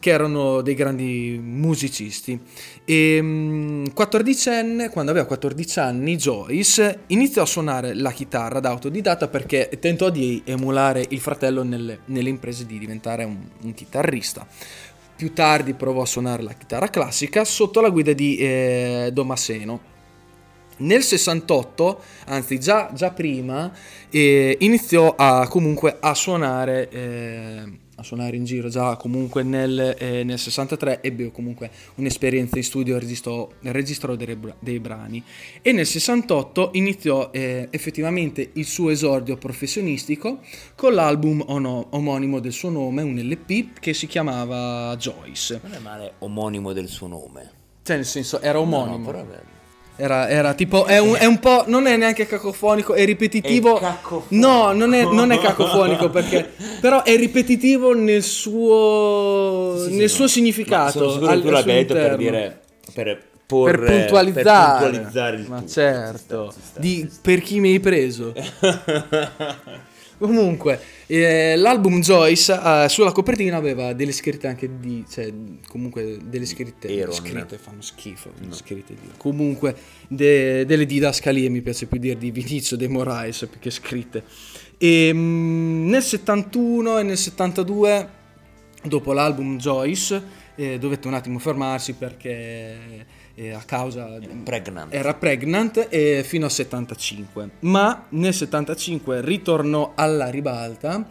Che 0.00 0.10
erano 0.10 0.60
dei 0.60 0.74
grandi 0.74 1.40
musicisti. 1.42 2.40
E, 2.84 3.18
mm, 3.20 3.86
14enne, 3.86 4.90
quando 4.90 5.10
aveva 5.10 5.26
14 5.26 5.80
anni, 5.80 6.14
Joyce 6.14 7.00
iniziò 7.08 7.42
a 7.42 7.46
suonare 7.46 7.94
la 7.94 8.12
chitarra 8.12 8.60
da 8.60 8.68
autodidatta 8.68 9.26
perché 9.26 9.68
tentò 9.80 10.10
di 10.10 10.40
emulare 10.44 11.04
il 11.08 11.18
fratello 11.18 11.64
nelle, 11.64 12.02
nelle 12.04 12.28
imprese 12.28 12.64
di 12.64 12.78
diventare 12.78 13.24
un, 13.24 13.36
un 13.62 13.74
chitarrista. 13.74 14.46
Più 15.18 15.32
tardi 15.32 15.74
provò 15.74 16.02
a 16.02 16.06
suonare 16.06 16.44
la 16.44 16.52
chitarra 16.52 16.86
classica 16.86 17.44
sotto 17.44 17.80
la 17.80 17.88
guida 17.88 18.12
di 18.12 18.36
eh, 18.36 19.10
Domaseno. 19.12 19.80
Nel 20.76 21.02
68, 21.02 22.00
anzi 22.26 22.60
già, 22.60 22.92
già 22.94 23.10
prima, 23.10 23.68
eh, 24.10 24.56
iniziò 24.60 25.16
a, 25.18 25.48
comunque 25.48 25.96
a 25.98 26.14
suonare, 26.14 26.88
eh, 26.88 27.78
a 27.98 28.02
suonare 28.04 28.36
in 28.36 28.44
giro, 28.44 28.68
già 28.68 28.96
comunque 28.96 29.42
nel, 29.42 29.96
eh, 29.98 30.22
nel 30.22 30.38
63 30.38 31.02
ebbe 31.02 31.32
comunque 31.32 31.70
un'esperienza 31.96 32.56
in 32.56 32.62
studio, 32.62 32.98
registrò, 32.98 33.48
registrò 33.62 34.14
dei, 34.14 34.38
dei 34.60 34.78
brani 34.78 35.22
e 35.62 35.72
nel 35.72 35.84
68 35.86 36.70
iniziò 36.74 37.30
eh, 37.32 37.66
effettivamente 37.70 38.50
il 38.54 38.64
suo 38.64 38.90
esordio 38.90 39.36
professionistico 39.36 40.40
con 40.76 40.94
l'album 40.94 41.42
ono- 41.48 41.88
omonimo 41.90 42.38
del 42.38 42.52
suo 42.52 42.70
nome, 42.70 43.02
un 43.02 43.16
LP 43.18 43.78
che 43.80 43.92
si 43.94 44.06
chiamava 44.06 44.94
Joyce. 44.96 45.60
Non 45.62 45.74
è 45.74 45.78
male 45.78 46.12
omonimo 46.20 46.72
del 46.72 46.86
suo 46.88 47.08
nome. 47.08 47.50
Cioè 47.82 47.96
nel 47.96 48.04
senso 48.06 48.40
era 48.40 48.58
No, 48.58 48.64
omonimo. 48.64 49.10
no, 49.10 49.24
bello. 49.24 49.56
Era, 50.00 50.28
era 50.28 50.54
tipo, 50.54 50.84
è 50.84 50.98
un, 50.98 51.16
è 51.18 51.24
un 51.24 51.40
po', 51.40 51.64
non 51.66 51.86
è 51.88 51.96
neanche 51.96 52.24
cacofonico, 52.24 52.94
è 52.94 53.04
ripetitivo. 53.04 53.78
È 53.78 53.80
cacofonico. 53.80 54.46
No, 54.46 54.70
non 54.72 54.94
è, 54.94 55.02
non 55.02 55.32
è 55.32 55.40
cacofonico 55.40 56.08
perché, 56.10 56.48
però 56.80 57.02
è 57.02 57.16
ripetitivo 57.16 57.92
nel 57.94 58.22
suo, 58.22 59.74
Sì, 59.78 59.84
sì, 59.86 59.90
nel 59.94 60.02
no. 60.02 60.08
suo 60.08 60.28
significato. 60.28 60.84
Ma 60.84 60.90
sono 60.90 61.10
sicuro 61.10 61.30
al- 61.32 61.40
tu 61.42 61.48
suo 61.48 61.62
detto 61.62 61.94
per 61.94 62.02
interno. 62.02 62.16
dire... 62.16 62.60
Per, 62.94 63.04
Per 63.04 63.26
porre- 63.46 63.98
puntualizzare, 63.98 64.78
per 64.80 64.88
puntualizzare 64.90 65.36
il 65.36 65.46
ma 65.48 65.56
tutto. 65.58 65.70
certo, 65.70 66.50
sta. 66.52 66.80
Di, 66.80 67.10
per 67.20 67.40
chi 67.40 67.58
mi 67.60 67.70
hai 67.72 67.80
preso. 67.80 68.32
Comunque, 70.18 70.80
eh, 71.06 71.54
l'album 71.56 72.00
Joyce 72.00 72.52
eh, 72.52 72.86
sulla 72.88 73.12
copertina 73.12 73.56
aveva 73.56 73.92
delle 73.92 74.10
scritte 74.12 74.48
anche 74.48 74.68
di, 74.80 75.04
cioè, 75.08 75.32
comunque 75.68 76.18
delle 76.24 76.44
scritte, 76.44 76.88
Aaron. 76.88 77.14
scritte 77.14 77.56
fanno 77.56 77.80
schifo, 77.80 78.30
scritte 78.50 78.94
di- 78.94 79.10
comunque 79.16 79.76
de- 80.08 80.64
delle 80.66 80.86
didascalie, 80.86 81.48
mi 81.48 81.62
piace 81.62 81.86
più 81.86 81.98
dire 82.00 82.18
di 82.18 82.30
Vinicio 82.32 82.76
De 82.76 82.88
Moraes 82.88 83.46
più 83.50 83.60
che 83.60 83.70
scritte. 83.70 84.24
E 84.76 85.10
mm, 85.12 85.88
nel 85.88 86.02
71 86.02 86.98
e 86.98 87.02
nel 87.04 87.16
72, 87.18 88.08
dopo 88.84 89.12
l'album 89.12 89.56
Joyce, 89.56 90.22
eh, 90.56 90.78
dovette 90.78 91.06
un 91.06 91.14
attimo 91.14 91.38
fermarsi 91.38 91.94
perché 91.94 93.06
eh, 93.38 93.52
a 93.52 93.62
causa 93.64 94.18
Pregnant. 94.42 94.92
era 94.92 95.14
pregnant 95.14 95.86
e 95.88 96.22
fino 96.24 96.46
al 96.46 96.50
75, 96.50 97.50
ma 97.60 98.06
nel 98.10 98.34
75 98.34 99.20
ritornò 99.22 99.92
alla 99.94 100.28
ribalta 100.28 101.06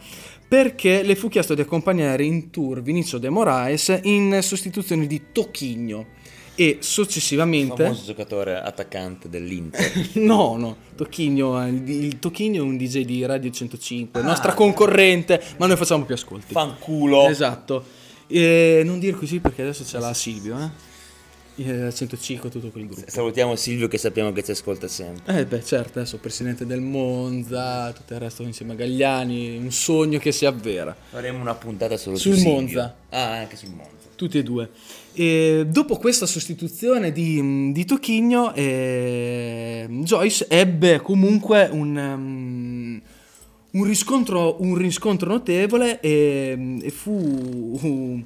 perché 0.46 1.02
le 1.02 1.14
fu 1.14 1.28
chiesto 1.28 1.54
di 1.54 1.60
accompagnare 1.62 2.24
in 2.24 2.50
tour 2.50 2.80
Vinicio 2.82 3.18
De 3.18 3.28
Moraes 3.28 3.98
in 4.04 4.38
sostituzione 4.42 5.06
di 5.06 5.24
Tocchigno 5.32 6.06
e 6.54 6.78
successivamente 6.80 7.82
famoso 7.84 8.04
giocatore 8.04 8.58
attaccante 8.60 9.28
dell'Inter. 9.28 10.08
no 10.18 10.56
no 10.56 10.76
Tocchigno 10.96 11.60
è 11.60 11.68
il, 11.68 11.88
il 11.88 12.18
Tocchigno 12.18 12.64
è 12.64 12.66
un 12.66 12.76
DJ 12.76 13.04
di 13.04 13.24
Radio 13.24 13.50
105 13.50 14.20
Ah. 14.20 14.24
nostra 14.24 14.54
concorrente 14.54 15.40
ma 15.58 15.66
noi 15.66 15.76
facciamo 15.76 16.04
più 16.04 16.14
ascolti 16.14 16.52
Fanculo. 16.52 17.28
esatto 17.28 17.84
e 18.26 18.82
non 18.84 18.98
dire 18.98 19.16
così 19.16 19.38
perché 19.40 19.62
adesso 19.62 19.84
c'è 19.84 19.98
la 19.98 20.12
Silvio 20.14 20.58
eh? 20.58 20.68
Eh, 21.60 21.92
105 21.92 22.50
tutto 22.50 22.70
quel 22.70 22.86
gruppo 22.86 23.10
Salutiamo 23.10 23.56
Silvio 23.56 23.88
che 23.88 23.98
sappiamo 23.98 24.30
che 24.30 24.44
ci 24.44 24.52
ascolta 24.52 24.86
sempre. 24.86 25.40
Eh 25.40 25.44
beh 25.44 25.64
certo, 25.64 25.98
adesso 25.98 26.18
presidente 26.18 26.64
del 26.64 26.80
Monza, 26.80 27.90
tutto 27.92 28.14
il 28.14 28.20
resto 28.20 28.44
insieme 28.44 28.74
a 28.74 28.76
Gagliani, 28.76 29.56
un 29.56 29.72
sogno 29.72 30.20
che 30.20 30.30
si 30.30 30.46
avvera. 30.46 30.96
Faremo 31.10 31.40
una 31.40 31.56
puntata 31.56 31.96
solo 31.96 32.16
Sul 32.16 32.36
su. 32.36 32.46
Monza. 32.46 32.94
Ah, 33.08 33.38
anche 33.38 33.56
sul 33.56 33.70
Monza. 33.70 34.08
Tutti 34.14 34.38
e 34.38 34.44
due. 34.44 34.70
E 35.14 35.66
dopo 35.68 35.96
questa 35.96 36.26
sostituzione 36.26 37.10
di, 37.10 37.72
di 37.72 37.84
Tocchigno, 37.84 38.54
eh, 38.54 39.86
Joyce 39.88 40.46
ebbe 40.48 41.00
comunque 41.00 41.68
un, 41.72 41.96
um, 41.96 43.02
un 43.72 43.84
riscontro, 43.84 44.62
un 44.62 44.76
riscontro 44.76 45.28
notevole 45.28 45.98
e, 45.98 46.78
e 46.80 46.90
fu, 46.90 48.24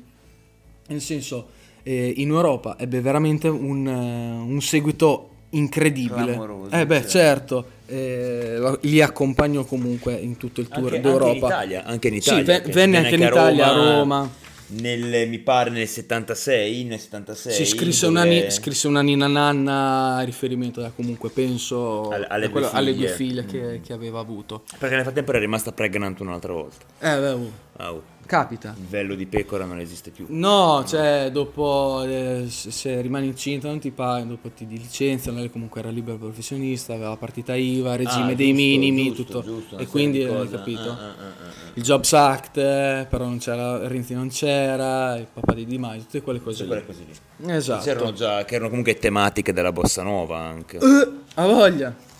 nel 0.86 1.00
senso, 1.00 1.60
eh, 1.82 2.12
in 2.16 2.28
Europa 2.30 2.76
ebbe 2.78 3.00
veramente 3.00 3.48
un, 3.48 3.86
eh, 3.86 4.52
un 4.52 4.60
seguito 4.60 5.28
incredibile. 5.50 6.24
Clamoroso, 6.32 6.74
Eh 6.74 6.86
beh, 6.86 7.06
certo. 7.06 7.64
eh, 7.86 8.78
li 8.82 9.00
accompagnò 9.02 9.64
comunque 9.64 10.14
in 10.14 10.36
tutto 10.38 10.60
il 10.60 10.68
tour 10.68 10.86
Anche, 10.94 11.00
d'Europa. 11.00 11.28
anche 11.28 11.34
in 11.34 11.46
Italia. 11.46 11.84
Anche 11.84 12.08
in 12.08 12.20
Sì, 12.22 12.28
Italia. 12.30 12.44
ve- 12.44 12.62
che 12.62 12.72
venne 12.72 12.96
anche 12.98 13.14
in 13.14 13.22
Italia, 13.22 13.66
a 13.70 13.72
Roma. 13.98 14.40
Nel, 14.74 15.28
mi 15.28 15.38
pare 15.38 15.68
nel 15.68 15.86
76, 15.86 16.84
nel 16.84 16.98
76. 16.98 17.52
Si 17.52 17.66
scrisse 17.66 18.06
dove- 18.06 18.20
una, 18.40 18.48
scrisse 18.50 18.88
una 18.88 19.02
Nina 19.02 19.26
Nanna 19.26 20.16
a 20.16 20.22
riferimento 20.22 20.80
da 20.80 20.90
comunque 20.96 21.28
penso 21.28 22.08
Alle- 22.08 22.26
alle 22.30 22.48
quello- 22.48 22.68
due 22.70 22.78
alle 22.78 22.94
due 22.94 23.08
figlie. 23.08 23.42
figlie 23.42 23.70
che, 23.74 23.80
che 23.84 23.92
aveva 23.92 24.20
avuto. 24.20 24.62
Perché 24.78 24.94
nel 24.94 25.04
frattempo 25.04 25.30
era 25.32 25.40
rimasta 25.40 25.72
pregnant 25.72 26.18
un'altra 26.20 26.54
volta. 26.54 26.86
Eh 27.00 27.18
beh, 27.18 27.28
oh, 27.32 27.50
Ah, 27.76 27.92
oh, 27.92 28.02
capita. 28.32 28.74
il 28.78 28.86
vello 28.86 29.14
di 29.14 29.26
pecora 29.26 29.66
non 29.66 29.78
esiste 29.78 30.10
più. 30.10 30.24
No, 30.30 30.82
cioè 30.86 31.28
dopo 31.30 32.02
eh, 32.04 32.46
se, 32.48 33.00
rimani 33.02 33.26
incinta 33.26 33.68
non 33.68 33.78
ti 33.78 33.90
pagano, 33.90 34.30
dopo 34.30 34.48
ti 34.48 34.66
licenziano, 34.66 35.38
lei 35.38 35.50
comunque 35.50 35.80
era 35.80 35.90
libero 35.90 36.16
professionista, 36.16 36.94
aveva 36.94 37.14
partita 37.16 37.54
IVA, 37.54 37.94
regime 37.96 38.32
Ah, 38.32 38.34
dei 38.34 38.48
giusto, 38.54 38.62
minimi, 38.62 39.04
giusto, 39.12 39.22
tutto. 39.24 39.42
giusto, 39.42 39.76
e 39.76 39.86
quindi 39.86 40.18
di 40.18 40.24
hai 40.24 40.30
cose. 40.30 40.56
capito? 40.56 40.80
Ah, 40.80 40.94
ah, 40.94 41.08
ah, 41.08 41.24
ah. 41.46 41.70
Il 41.74 41.82
Jobs 41.82 42.12
Act, 42.14 42.56
eh, 42.56 43.06
però 43.10 43.24
non 43.24 43.36
c'era, 43.38 43.86
Renzi 43.86 44.14
non 44.14 44.28
c'era, 44.28 45.16
il 45.16 45.26
papà 45.30 45.52
di 45.52 45.66
Di 45.66 45.76
Maio, 45.78 46.00
tutte 46.00 46.22
quelle 46.22 46.40
cose. 46.40 46.64
Tutte 46.64 46.68
quelle 46.68 46.86
cose 46.86 47.04
lì. 47.06 47.46
lì. 47.46 47.52
Esatto. 47.54 47.84
C'erano 47.84 48.12
già, 48.12 48.44
che 48.46 48.54
erano 48.54 48.70
comunque 48.70 48.94
tematiche 48.94 49.52
della 49.52 49.72
bossa 49.72 50.02
nova 50.02 50.38
anche. 50.38 50.78
Eh, 50.78 51.08
ha 51.34 51.46
voglia. 51.46 52.10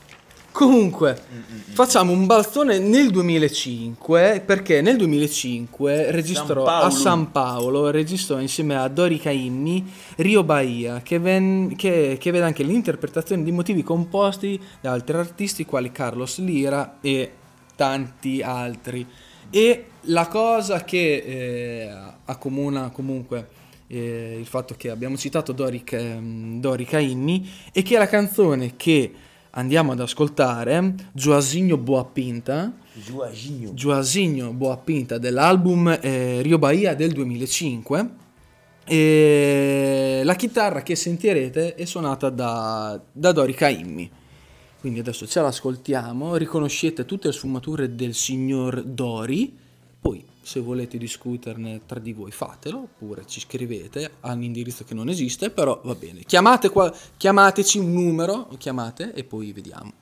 Comunque, 0.52 1.18
facciamo 1.72 2.12
un 2.12 2.26
balzone 2.26 2.78
nel 2.78 3.10
2005, 3.10 4.42
perché 4.44 4.82
nel 4.82 4.98
2005 4.98 6.10
registrò 6.10 6.66
San 6.66 6.84
a 6.86 6.90
San 6.90 7.30
Paolo, 7.30 7.90
registrò 7.90 8.38
insieme 8.38 8.76
a 8.76 8.86
Dori 8.88 9.18
Caimmi 9.18 9.90
Rio 10.16 10.44
Bahia, 10.44 11.00
che, 11.02 11.18
ven- 11.18 11.74
che- 11.74 12.18
che 12.20 12.30
vede 12.30 12.44
anche 12.44 12.64
l'interpretazione 12.64 13.42
di 13.42 13.50
motivi 13.50 13.82
composti 13.82 14.60
da 14.80 14.92
altri 14.92 15.16
artisti 15.16 15.64
quali 15.64 15.90
Carlos 15.90 16.38
Lira 16.38 16.98
e 17.00 17.32
tanti 17.74 18.42
altri. 18.42 19.06
E 19.50 19.86
la 20.02 20.28
cosa 20.28 20.84
che 20.84 21.14
eh, 21.26 21.90
accomuna 22.26 22.90
comunque 22.90 23.48
eh, 23.86 24.36
il 24.38 24.46
fatto 24.46 24.74
che 24.76 24.90
abbiamo 24.90 25.16
citato 25.16 25.52
Dori, 25.52 25.82
ehm, 25.88 26.60
Dori 26.60 26.84
Caimmi 26.84 27.50
è 27.72 27.82
che 27.82 27.96
la 27.98 28.06
canzone 28.06 28.74
che 28.76 29.12
andiamo 29.52 29.92
ad 29.92 30.00
ascoltare, 30.00 30.94
Joasigno 31.12 31.76
Boapinta, 31.76 32.72
Giuagino. 32.94 33.70
Joasigno 33.70 34.52
Boapinta 34.52 35.18
dell'album 35.18 35.98
eh, 36.00 36.42
Rio 36.42 36.58
Bahia 36.58 36.94
del 36.94 37.12
2005, 37.12 38.20
e 38.84 40.22
la 40.24 40.34
chitarra 40.34 40.82
che 40.82 40.96
sentirete 40.96 41.74
è 41.74 41.84
suonata 41.84 42.30
da, 42.30 43.00
da 43.12 43.32
Dori 43.32 43.54
Caimmi. 43.54 44.10
Quindi 44.80 44.98
adesso 44.98 45.26
ce 45.26 45.40
l'ascoltiamo, 45.40 46.34
riconoscete 46.34 47.04
tutte 47.04 47.28
le 47.28 47.32
sfumature 47.32 47.94
del 47.94 48.14
signor 48.14 48.82
Dori, 48.82 49.56
poi 50.00 50.24
se 50.42 50.60
volete 50.60 50.98
discuterne 50.98 51.80
tra 51.86 51.98
di 51.98 52.12
voi 52.12 52.30
fatelo, 52.30 52.78
oppure 52.78 53.26
ci 53.26 53.40
scrivete 53.40 54.12
a 54.20 54.32
un 54.32 54.42
indirizzo 54.42 54.84
che 54.84 54.94
non 54.94 55.08
esiste, 55.08 55.50
però 55.50 55.80
va 55.84 55.94
bene. 55.94 56.22
Chiamate 56.24 56.68
qua, 56.68 56.92
chiamateci 57.16 57.78
un 57.78 57.92
numero, 57.92 58.48
chiamate 58.58 59.12
e 59.14 59.24
poi 59.24 59.52
vediamo. 59.52 59.92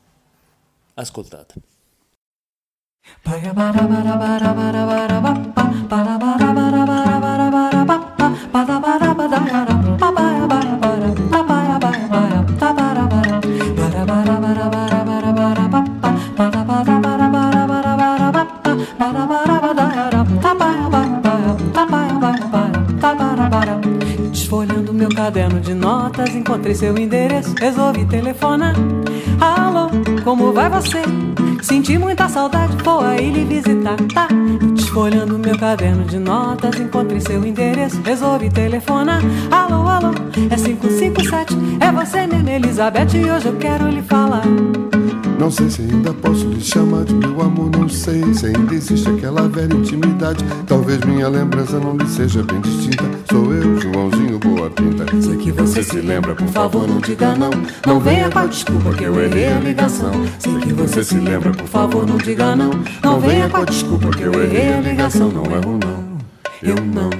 Ascoltate. 0.94 1.54
Desfolhando 8.70 9.09
meu 25.00 25.08
caderno 25.08 25.58
de 25.60 25.72
notas, 25.72 26.34
encontrei 26.34 26.74
seu 26.74 26.94
endereço, 26.98 27.54
resolvi 27.58 28.04
telefonar. 28.04 28.74
Alô, 29.40 29.88
como 30.22 30.52
vai 30.52 30.68
você? 30.68 31.00
Senti 31.62 31.96
muita 31.96 32.28
saudade, 32.28 32.76
vou 32.84 33.00
aí 33.00 33.30
lhe 33.30 33.46
visitar, 33.46 33.96
tá? 34.12 34.28
Desfolhando 34.74 35.38
meu 35.38 35.56
caderno 35.58 36.04
de 36.04 36.18
notas, 36.18 36.78
encontrei 36.78 37.18
seu 37.18 37.42
endereço, 37.42 37.98
resolvi 38.02 38.50
telefonar. 38.50 39.22
Alô, 39.50 39.88
alô, 39.88 40.10
é 40.50 40.56
557, 40.56 41.56
é 41.80 41.90
você 41.90 42.26
mesmo, 42.26 42.50
Elizabeth, 42.50 43.14
e 43.14 43.30
hoje 43.30 43.46
eu 43.46 43.56
quero 43.56 43.88
lhe 43.88 44.02
falar. 44.02 44.42
Não 45.40 45.50
sei 45.50 45.70
se 45.70 45.80
ainda 45.80 46.12
posso 46.12 46.46
lhe 46.48 46.60
chamar 46.60 47.02
de 47.04 47.14
meu 47.14 47.40
amor, 47.40 47.70
não 47.70 47.88
sei 47.88 48.22
se 48.34 48.44
ainda 48.44 48.74
existe 48.74 49.08
aquela 49.08 49.48
velha 49.48 49.72
intimidade. 49.72 50.44
Talvez 50.66 51.00
minha 51.00 51.28
lembrança 51.28 51.80
não 51.80 51.96
lhe 51.96 52.06
seja 52.06 52.42
bem 52.42 52.60
distinta. 52.60 53.04
Sou 53.32 53.50
eu, 53.54 53.80
Joãozinho 53.80 54.38
Boa 54.38 54.68
Pinta. 54.68 55.06
Sei 55.18 55.38
que 55.38 55.50
você 55.50 55.82
se 55.82 55.96
lembra, 55.96 56.34
por 56.34 56.46
favor, 56.48 56.86
não 56.86 56.98
diga 56.98 57.34
não. 57.34 57.50
Não 57.86 57.98
venha 57.98 58.28
com 58.28 58.38
a 58.38 58.46
desculpa 58.46 58.92
que 58.92 59.04
eu 59.04 59.18
errei 59.18 59.48
a 59.48 59.60
ligação. 59.60 60.12
Sei 60.38 60.58
que 60.58 60.74
você 60.74 61.02
se 61.02 61.14
lembra, 61.14 61.52
por 61.52 61.66
favor, 61.66 62.06
não 62.06 62.18
diga 62.18 62.54
não. 62.54 62.72
Não 63.02 63.18
venha 63.18 63.48
com 63.48 63.62
a 63.62 63.64
desculpa 63.64 64.10
que 64.10 64.24
eu 64.24 64.42
errei 64.42 64.74
a 64.74 64.80
ligação. 64.82 65.30
Não 65.30 65.44
erro 65.44 65.78
não, 65.82 66.18
eu 66.62 66.76
não, 66.84 67.10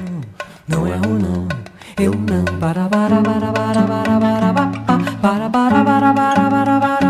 não 0.69 0.87
erro 0.87 1.19
não, 1.19 1.49
eu 1.99 2.13
não. 2.13 2.45
Para 2.61 2.87
para 2.87 3.23
para 3.23 3.23
para 3.23 3.51
para 3.51 3.83
para 3.83 4.19
para 4.21 4.53
para 4.53 4.53
para 5.23 5.51
para 5.51 5.81
para 5.83 6.13
para 6.13 6.51
para 6.51 6.81
para 6.81 7.10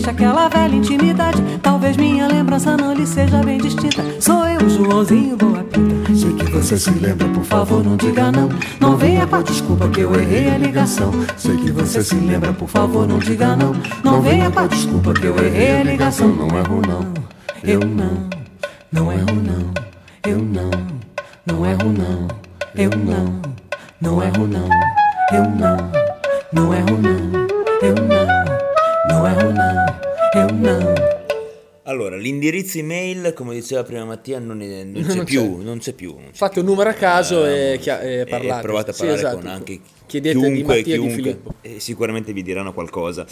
existe 0.00 0.10
aquela 0.10 0.48
velha 0.48 0.74
intimidade. 0.74 1.42
Talvez 1.62 1.96
minha 1.96 2.26
lembrança 2.26 2.76
não 2.76 2.94
lhe 2.94 3.06
seja 3.06 3.42
bem 3.42 3.58
distinta. 3.58 4.02
Sou 4.20 4.46
eu, 4.46 4.68
Joãozinho 4.68 5.36
Boa 5.36 5.62
Pinta. 5.64 6.14
Sei 6.14 6.32
que 6.32 6.50
você 6.50 6.78
se 6.78 6.90
lembra, 6.90 7.28
por 7.28 7.44
favor, 7.44 7.84
não 7.84 7.96
diga 7.96 8.32
não. 8.32 8.48
Não 8.80 8.96
venha 8.96 9.26
com 9.26 9.36
a 9.36 9.42
desculpa 9.42 9.88
que 9.88 10.00
eu 10.00 10.14
errei 10.14 10.50
a 10.50 10.58
ligação. 10.58 11.12
Sei 11.36 11.56
que 11.56 11.70
você 11.70 12.02
se 12.02 12.14
lembra, 12.14 12.52
por 12.52 12.68
favor, 12.68 13.06
não 13.06 13.18
diga 13.18 13.54
não. 13.54 13.74
Não 14.02 14.22
venha 14.22 14.50
com 14.50 14.60
a 14.60 14.66
desculpa 14.66 15.12
que 15.12 15.26
eu 15.26 15.38
errei 15.38 15.80
a 15.80 15.84
ligação. 15.84 16.28
Não 16.28 16.48
erro 16.58 16.80
não, 16.86 17.12
eu 17.62 17.80
não, 17.80 18.30
não. 18.92 19.12
Erro 19.12 19.40
não, 19.42 19.60
eu 20.26 20.38
não, 20.38 20.64
não. 21.44 21.66
Erro 21.74 21.92
não, 21.92 22.30
eu 22.74 22.90
não, 22.90 23.20
não. 24.02 24.22
Erro 24.22 24.36
não, 24.46 24.68
eu 25.32 25.46
não, 25.52 25.78
não. 26.52 26.74
Erro 26.74 26.92
não, 26.92 27.14
eu 27.82 27.94
não, 27.94 28.20
não. 29.08 29.26
Erro 29.26 29.52
não, 29.52 29.59
eu 30.34 30.48
não. 30.52 31.18
Allora, 31.84 32.16
l'indirizzo 32.16 32.78
email, 32.78 33.32
come 33.34 33.54
diceva 33.54 33.82
prima 33.82 34.04
Mattia, 34.04 34.38
non, 34.38 34.62
è- 34.62 34.84
non 34.84 35.02
c'è 35.04 35.14
Non 35.16 35.24
più, 35.24 35.58
c'è. 35.58 35.64
non 35.64 35.78
c'è 35.78 35.92
più. 35.92 36.10
non 36.12 36.26
c'è 36.30 36.36
Fate 36.36 36.58
un 36.60 36.64
più. 36.66 36.72
numero 36.74 36.90
a 36.90 36.92
caso 36.92 37.44
e, 37.46 37.72
Ehm, 37.72 37.78
chia- 37.80 38.00
e 38.00 38.26
parlate. 38.28 38.62
provate 38.62 38.90
a 38.90 38.92
Sì, 38.92 38.98
parlare 39.00 39.20
esatto. 39.20 39.36
con 39.38 39.46
anche 39.48 39.80
Chiedete 40.06 40.38
chiunque, 40.38 40.74
di 40.74 40.80
e 40.80 40.82
di 40.82 40.90
chiunque, 40.92 41.14
Filippo. 41.14 41.54
e 41.62 41.80
sicuramente 41.80 42.32
vi 42.32 42.42
diranno 42.42 42.72
qualcosa. 42.72 43.26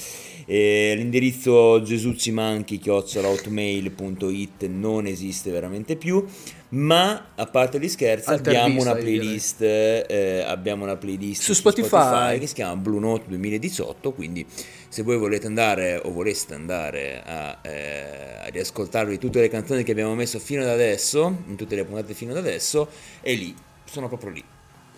Eh, 0.46 0.94
l'indirizzo 0.96 1.82
gesuccimanchi 1.82 2.80
hotmail.it 2.88 4.64
non 4.66 5.06
esiste 5.06 5.50
veramente 5.50 5.96
più, 5.96 6.24
ma 6.70 7.32
a 7.34 7.46
parte 7.46 7.78
gli 7.80 7.88
scherzi 7.88 8.30
abbiamo 8.30 8.80
una 8.80 8.94
playlist, 8.94 9.60
eh, 9.62 10.42
abbiamo 10.46 10.84
una 10.84 10.96
playlist 10.96 11.42
Su 11.42 11.52
Spotify. 11.52 12.38
che 12.38 12.46
si 12.46 12.54
chiama 12.54 12.76
Blue 12.76 13.00
Note 13.00 13.24
2018, 13.28 14.12
quindi 14.12 14.44
se 14.88 15.02
voi 15.02 15.18
volete 15.18 15.46
andare 15.46 16.00
o 16.02 16.10
voleste 16.10 16.54
andare 16.54 17.22
a, 17.24 17.58
eh, 17.62 18.46
a 18.46 18.46
riascoltarvi 18.48 19.18
tutte 19.18 19.40
le 19.40 19.48
canzoni 19.48 19.82
che 19.82 19.92
abbiamo 19.92 20.14
messo 20.14 20.38
fino 20.38 20.62
ad 20.62 20.68
adesso, 20.68 21.42
in 21.46 21.56
tutte 21.56 21.74
le 21.74 21.84
puntate 21.84 22.14
fino 22.14 22.32
ad 22.32 22.38
adesso, 22.38 22.88
è 23.20 23.34
lì, 23.34 23.54
sono 23.84 24.08
proprio 24.08 24.30
lì, 24.30 24.44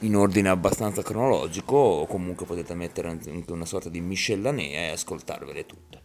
in 0.01 0.17
ordine 0.17 0.49
abbastanza 0.49 1.03
cronologico, 1.03 1.77
o 1.77 2.07
comunque 2.07 2.47
potete 2.47 2.75
mettere 2.75 3.09
anche 3.09 3.53
una 3.53 3.67
sorta 3.67 3.89
di 3.89 4.01
miscellanea 4.01 4.81
e 4.81 4.91
ascoltarvele 4.93 5.67
tutte. 5.67 6.01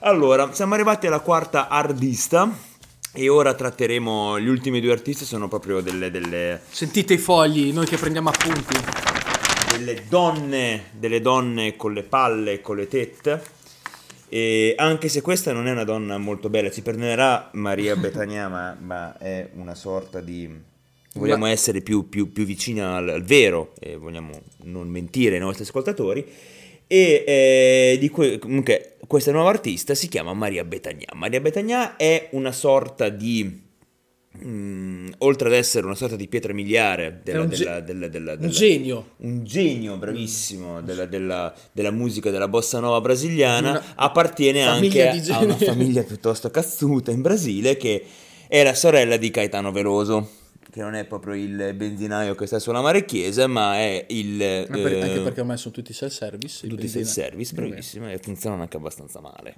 Allora, 0.00 0.52
siamo 0.52 0.74
arrivati 0.74 1.06
alla 1.06 1.20
quarta 1.20 1.68
artista 1.68 2.72
e 3.12 3.28
ora 3.28 3.54
tratteremo 3.54 4.40
gli 4.40 4.48
ultimi 4.48 4.80
due 4.80 4.92
artisti, 4.92 5.24
sono 5.24 5.48
proprio 5.48 5.80
delle- 5.80 6.10
delle, 6.10 6.60
Sentite 6.68 7.14
i 7.14 7.18
fogli, 7.18 7.72
noi 7.72 7.86
che 7.86 7.96
prendiamo 7.96 8.28
appunti. 8.28 9.13
Delle 9.76 10.02
donne, 10.08 10.84
delle 10.92 11.20
donne 11.20 11.76
con 11.76 11.92
le 11.92 12.02
palle 12.02 12.52
e 12.54 12.60
con 12.60 12.76
le 12.76 12.86
tette. 12.88 13.42
E 14.28 14.74
anche 14.78 15.08
se 15.08 15.20
questa 15.20 15.52
non 15.52 15.66
è 15.66 15.72
una 15.72 15.84
donna 15.84 16.18
molto 16.18 16.48
bella, 16.48 16.70
ci 16.70 16.82
perdonerà 16.82 17.50
Maria 17.54 17.94
Betania, 17.96 18.48
ma, 18.48 18.76
ma 18.80 19.18
è 19.18 19.48
una 19.54 19.74
sorta 19.74 20.20
di. 20.20 20.72
Vogliamo 21.16 21.46
essere 21.46 21.80
più, 21.80 22.08
più- 22.08 22.32
più 22.32 22.44
vicini 22.44 22.80
al, 22.80 23.08
al 23.08 23.22
vero 23.22 23.72
e 23.78 23.96
vogliamo 23.96 24.32
non 24.64 24.88
mentire 24.88 25.34
ai 25.36 25.40
nostri 25.40 25.62
ascoltatori. 25.62 26.26
E 26.86 27.24
eh, 27.26 27.96
di 28.00 28.08
que- 28.10 28.38
comunque 28.38 28.96
questa 29.06 29.30
nuova 29.30 29.50
artista 29.50 29.94
si 29.94 30.08
chiama 30.08 30.34
Maria 30.34 30.64
Betania. 30.64 31.08
Maria 31.14 31.40
Betania 31.40 31.96
è 31.96 32.28
una 32.32 32.52
sorta 32.52 33.08
di. 33.08 33.62
Mm, 34.42 35.10
oltre 35.18 35.48
ad 35.48 35.54
essere 35.54 35.84
una 35.86 35.94
sorta 35.94 36.16
di 36.16 36.26
pietra 36.28 36.52
miliare 36.52 37.20
della, 37.22 37.42
un 37.42 37.48
ge- 37.50 37.64
della- 37.64 37.80
della- 37.80 38.08
della- 38.08 38.36
Un 38.40 38.48
genio. 38.50 39.10
un 39.18 39.44
genio 39.44 39.96
bravissimo 39.96 40.80
della, 40.80 41.04
della- 41.06 41.54
della 41.72 41.90
musica 41.90 42.30
della 42.30 42.48
bossa 42.48 42.80
nova 42.80 43.00
brasiliana, 43.00 43.70
Una 43.70 43.82
appartiene 43.96 44.62
anche 44.64 45.08
a 45.08 45.38
una 45.42 45.56
famiglia 45.56 46.02
piuttosto 46.02 46.50
cazzuta 46.50 47.10
in 47.10 47.20
Brasile 47.22 47.76
che 47.76 48.04
è 48.48 48.62
la 48.62 48.74
sorella 48.74 49.16
di 49.16 49.30
Caetano 49.30 49.72
Veloso, 49.72 50.28
che 50.70 50.80
non 50.80 50.94
è 50.94 51.04
proprio 51.04 51.34
il 51.34 51.72
benzinaio 51.74 52.34
che 52.34 52.46
sta 52.46 52.58
sulla 52.58 52.80
Marecchiese, 52.82 53.46
ma 53.46 53.76
è 53.76 54.06
il... 54.08 54.66
Ma 54.68 54.76
per- 54.76 54.92
eh, 54.92 55.00
anche 55.02 55.20
perché 55.20 55.40
ormai 55.40 55.56
sono 55.56 55.72
tutti 55.72 55.92
self-service. 55.92 56.66
il 56.66 56.72
tutti 56.72 56.88
self-service, 56.88 57.54
Vabbè. 57.54 57.68
bravissimo, 57.68 58.10
e 58.10 58.18
funzionano 58.18 58.62
anche 58.62 58.76
abbastanza 58.76 59.20
male. 59.20 59.54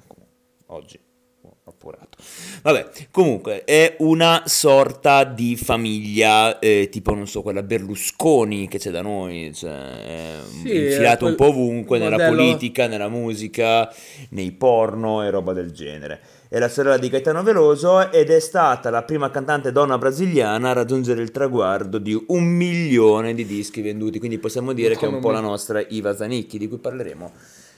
Oggi 0.66 0.98
ho 1.42 1.56
appurato. 1.64 2.18
Vabbè, 2.66 2.88
comunque 3.12 3.62
è 3.62 3.94
una 3.98 4.42
sorta 4.46 5.22
di 5.22 5.54
famiglia, 5.54 6.58
eh, 6.58 6.88
tipo 6.90 7.14
non 7.14 7.28
so, 7.28 7.40
quella 7.40 7.62
Berlusconi 7.62 8.66
che 8.66 8.78
c'è 8.78 8.90
da 8.90 9.02
noi, 9.02 9.52
cioè, 9.54 10.40
Sì, 10.64 10.74
infilato 10.74 11.26
è 11.26 11.30
un 11.30 11.36
po' 11.36 11.46
ovunque, 11.46 12.00
nella 12.00 12.16
modello- 12.16 12.34
politica, 12.34 12.88
nella 12.88 13.08
musica, 13.08 13.88
nei 14.30 14.50
porno 14.50 15.22
e 15.22 15.30
roba 15.30 15.52
del 15.52 15.70
genere. 15.70 16.18
È 16.48 16.58
la 16.58 16.68
sorella 16.68 16.98
di 16.98 17.08
Gaetano 17.08 17.44
Veloso 17.44 18.10
ed 18.10 18.30
è 18.30 18.40
stata 18.40 18.90
la 18.90 19.04
prima 19.04 19.30
cantante 19.30 19.70
donna 19.70 19.96
brasiliana 19.96 20.70
a 20.70 20.72
raggiungere 20.72 21.22
il 21.22 21.30
traguardo 21.30 21.98
di 21.98 22.20
un 22.28 22.42
milione 22.46 23.32
di 23.34 23.46
dischi 23.46 23.80
venduti, 23.80 24.18
quindi 24.18 24.38
possiamo 24.38 24.72
dire 24.72 24.96
che 24.96 25.06
è 25.06 25.08
un 25.08 25.20
po' 25.20 25.30
la 25.30 25.38
nostra 25.38 25.84
Iva 25.90 26.16
Zanicchi, 26.16 26.58
di 26.58 26.66
cui 26.66 26.78
parleremo 26.78 27.32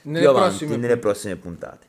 Nelle 0.04 0.18
più 0.20 0.28
avanti 0.30 0.56
prossime 0.56 0.76
nelle 0.78 0.96
prossime 0.96 1.36
puntate. 1.36 1.86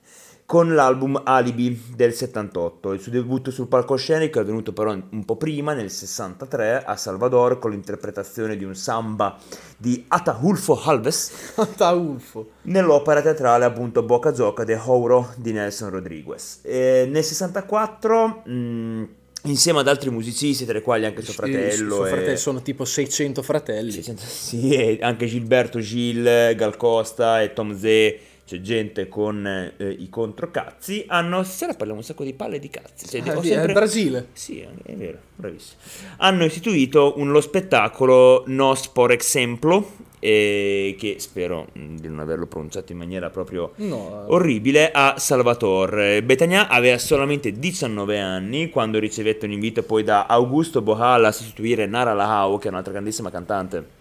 Con 0.50 0.74
l'album 0.74 1.22
Alibi 1.26 1.80
del 1.96 2.12
78. 2.12 2.94
Il 2.94 3.00
suo 3.02 3.12
debutto 3.12 3.52
sul 3.52 3.68
palcoscenico 3.68 4.40
è 4.40 4.42
avvenuto 4.42 4.74
però 4.74 4.92
un 5.12 5.24
po' 5.24 5.36
prima, 5.36 5.74
nel 5.74 5.92
63, 5.92 6.84
a 6.86 6.96
Salvador, 6.96 7.60
con 7.60 7.70
l'interpretazione 7.70 8.58
di 8.58 8.64
un 8.64 8.74
samba 8.74 9.38
di 9.78 10.04
Ataulfo 10.08 10.82
Alves 10.86 11.54
Taulfo. 11.78 12.50
nell'opera 12.64 13.22
teatrale 13.22 13.64
appunto 13.64 14.02
Boca 14.02 14.32
Gioca 14.32 14.64
de 14.64 14.74
Ouro 14.86 15.32
di 15.36 15.52
Nelson 15.52 15.92
Rodriguez. 15.92 16.62
E 16.64 17.08
nel 17.08 17.24
64, 17.24 18.42
mh, 18.46 19.08
insieme 19.44 19.82
ad 19.82 19.88
altri 19.88 20.10
musicisti, 20.10 20.66
tra 20.66 20.80
i 20.80 20.82
quali 20.82 21.06
anche 21.06 21.22
suo 21.22 21.34
fratello, 21.34 21.94
Suo 21.94 22.06
e- 22.08 22.10
fratello 22.10 22.38
sono 22.38 22.64
tipo 22.64 22.86
600 22.86 23.44
fratelli. 23.44 23.92
sì, 23.92 24.02
senza- 24.02 24.26
sì, 24.26 24.72
e 24.74 24.98
anche 25.04 25.28
Gilberto 25.28 25.78
Gil, 25.80 26.24
Gal 26.56 26.76
Costa 26.76 27.40
e 27.44 27.54
Tom 27.54 27.78
Zé, 27.78 28.20
c'è 28.50 28.62
gente 28.62 29.08
con 29.08 29.46
eh, 29.78 29.90
i 29.92 30.10
controcazzi, 30.10 31.04
hanno, 31.08 31.44
stasera 31.44 31.74
parliamo 31.74 32.00
un 32.00 32.04
sacco 32.06 32.24
di 32.24 32.34
palle 32.34 32.56
e 32.56 32.60
di 32.60 32.70
cazzi, 32.70 33.06
cioè, 33.08 33.22
Ah, 33.30 33.40
sì, 33.44 33.52
è 33.52 33.64
il 33.64 33.74
Brasile. 33.74 34.28
Sì, 34.34 34.60
è 34.62 34.94
vero, 34.96 35.20
bravissimo. 35.36 35.80
Hanno 36.18 36.46
istituito 36.46 37.14
un- 37.18 37.30
lo 37.30 37.42
spettacolo 37.42 38.44
Nos 38.48 38.88
por 38.88 39.12
Exemplo, 39.12 39.92
eh, 40.18 40.96
che 40.98 41.18
spero 41.20 41.68
mh, 41.74 41.96
di 41.98 42.08
non 42.10 42.18
averlo 42.20 42.48
pronunciato 42.48 42.92
in 42.92 42.98
maniera 42.98 43.30
proprio 43.30 43.74
No, 43.76 44.26
orribile 44.30 44.90
a 44.92 45.14
Salvatore. 45.20 46.24
Betagna 46.24 46.70
aveva 46.70 46.98
solamente 46.98 47.52
19 47.52 48.20
anni 48.20 48.72
quando 48.72 48.98
ricevette 48.98 49.46
un 49.46 49.52
invito 49.52 49.84
poi 49.84 50.04
da 50.04 50.26
Augusto 50.26 50.82
Boal 50.82 51.24
a 51.24 51.32
sostituire 51.32 51.86
Nara 51.86 52.14
Lahau, 52.14 52.58
che 52.58 52.68
è 52.68 52.72
un'altra 52.72 52.94
grandissima 52.94 53.30
cantante 53.30 53.98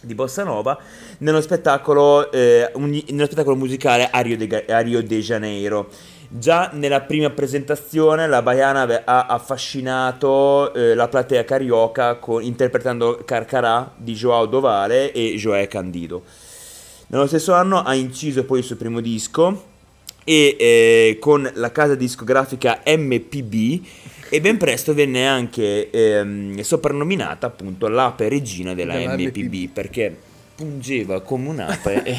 di 0.00 0.14
Bossa 0.14 0.44
Nova, 0.44 0.78
nello 1.18 1.40
spettacolo, 1.40 2.30
eh, 2.30 2.70
un- 2.74 3.02
nello 3.08 3.26
spettacolo 3.26 3.56
musicale 3.56 4.08
a 4.10 4.20
Rio, 4.20 4.36
de, 4.36 4.64
a 4.68 4.78
Rio 4.80 5.02
de 5.02 5.18
Janeiro. 5.20 5.88
Già 6.30 6.70
nella 6.74 7.00
prima 7.00 7.30
presentazione 7.30 8.26
la 8.26 8.42
Baiana 8.42 9.02
ha 9.04 9.26
affascinato 9.26 10.74
eh, 10.74 10.94
la 10.94 11.08
platea 11.08 11.44
carioca 11.44 12.16
con- 12.16 12.42
interpretando 12.42 13.22
Carcarà 13.24 13.92
di 13.96 14.12
Joao 14.14 14.44
Dovale 14.46 15.10
e 15.12 15.34
Joé 15.36 15.66
Candido. 15.68 16.22
Nello 17.08 17.26
stesso 17.26 17.54
anno 17.54 17.82
ha 17.82 17.94
inciso 17.94 18.44
poi 18.44 18.58
il 18.58 18.64
suo 18.64 18.76
primo 18.76 19.00
disco 19.00 19.64
e 20.22 20.56
eh, 20.58 21.16
con 21.18 21.50
la 21.54 21.72
casa 21.72 21.94
discografica 21.94 22.82
MPB 22.84 23.80
e 24.30 24.40
ben 24.40 24.56
presto 24.56 24.94
venne 24.94 25.26
anche 25.26 25.90
ehm, 25.90 26.60
soprannominata 26.60 27.46
appunto 27.46 27.88
l'ape 27.88 28.28
regina 28.28 28.74
della, 28.74 28.94
Della 28.96 29.14
MPB, 29.16 29.36
MPB. 29.36 29.70
perché 29.72 30.16
pungeva 30.54 31.20
come 31.22 31.48
un'ape 31.48 32.02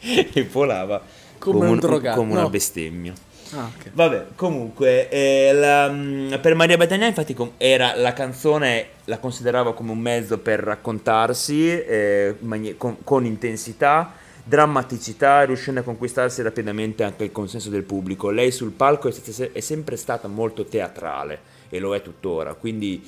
e, 0.00 0.28
e 0.32 0.44
volava 0.44 1.02
Come 1.38 1.66
un 1.66 1.78
drogato, 1.78 2.18
come 2.18 2.32
una 2.32 2.42
no. 2.42 2.50
bestemmia. 2.50 3.12
Ah, 3.52 3.70
ok. 3.76 3.90
Vabbè, 3.92 4.26
comunque, 4.34 5.08
eh, 5.10 5.52
la- 5.52 5.88
mh, 5.90 6.38
per 6.40 6.54
Maria 6.54 6.76
Betania 6.76 7.06
infatti 7.06 7.36
era 7.58 7.94
la 7.94 8.12
canzone, 8.12 8.86
la 9.04 9.18
considerava 9.18 9.74
come 9.74 9.92
un 9.92 9.98
mezzo 9.98 10.38
per 10.38 10.60
raccontarsi 10.60 11.68
eh, 11.70 12.34
con, 12.76 12.96
con 13.04 13.24
intensità, 13.26 14.12
drammaticità, 14.44 15.42
riuscendo 15.44 15.80
a 15.80 15.82
conquistarsi 15.82 16.42
rapidamente 16.42 17.02
anche 17.02 17.24
il 17.24 17.32
consenso 17.32 17.70
del 17.70 17.82
pubblico. 17.82 18.30
Lei 18.30 18.52
sul 18.52 18.72
palco 18.72 19.08
è, 19.08 19.60
sempre 19.60 19.96
stata 19.96 20.28
molto 20.28 20.66
teatrale 20.66 21.40
e 21.70 21.78
lo 21.78 21.94
è 21.94 22.02
tuttora, 22.02 22.54
quindi 22.54 23.02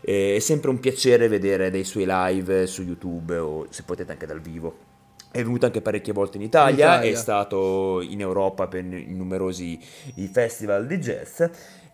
eh, 0.00 0.36
è 0.36 0.38
sempre 0.40 0.70
un 0.70 0.80
piacere 0.80 1.28
vedere 1.28 1.70
dei 1.70 1.84
suoi 1.84 2.04
live 2.06 2.66
su 2.66 2.82
YouTube 2.82 3.38
o 3.38 3.66
se 3.70 3.84
potete 3.84 4.10
anche 4.12 4.26
dal 4.26 4.40
vivo. 4.40 4.90
È 5.30 5.42
venuto 5.42 5.64
anche 5.64 5.80
parecchie 5.80 6.12
volte 6.12 6.36
in 6.36 6.42
Italia, 6.42 6.72
In 6.72 6.92
Italia. 6.92 7.10
è 7.10 7.14
stato 7.14 8.02
in 8.02 8.20
Europa 8.20 8.66
per 8.66 8.82
numerosi 8.84 9.78
i 10.16 10.26
festival 10.26 10.86
di 10.86 10.98
jazz. 10.98 11.42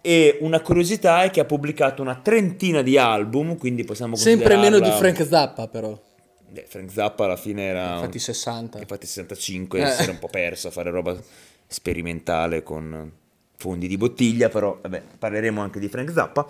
E 0.00 0.38
una 0.40 0.60
curiosità 0.60 1.22
è 1.22 1.30
che 1.30 1.40
ha 1.40 1.44
pubblicato 1.44 2.02
una 2.02 2.18
trentina 2.20 2.82
di 2.82 2.98
album, 2.98 3.56
quindi 3.56 3.84
possiamo 3.84 4.16
Sempre 4.16 4.56
meno 4.56 4.80
di 4.80 4.90
Frank 4.90 5.24
Zappa, 5.24 5.68
però. 5.68 6.06
Frank 6.66 6.90
Zappa 6.90 7.24
alla 7.24 7.36
fine 7.36 7.62
era... 7.64 7.94
Infatti 7.94 8.18
60. 8.18 8.78
Infatti 8.78 9.06
65 9.06 9.80
Eh. 9.80 9.90
si 9.90 10.02
era 10.02 10.12
un 10.12 10.18
po' 10.18 10.28
perso 10.28 10.68
a 10.68 10.70
fare 10.70 10.90
roba 10.90 11.16
sperimentale 11.66 12.62
con 12.62 13.10
fondi 13.56 13.88
di 13.88 13.96
bottiglia, 13.96 14.48
però 14.48 14.78
vabbè, 14.80 15.02
parleremo 15.18 15.60
anche 15.60 15.80
di 15.80 15.88
Frank 15.88 16.12
Zappa. 16.12 16.46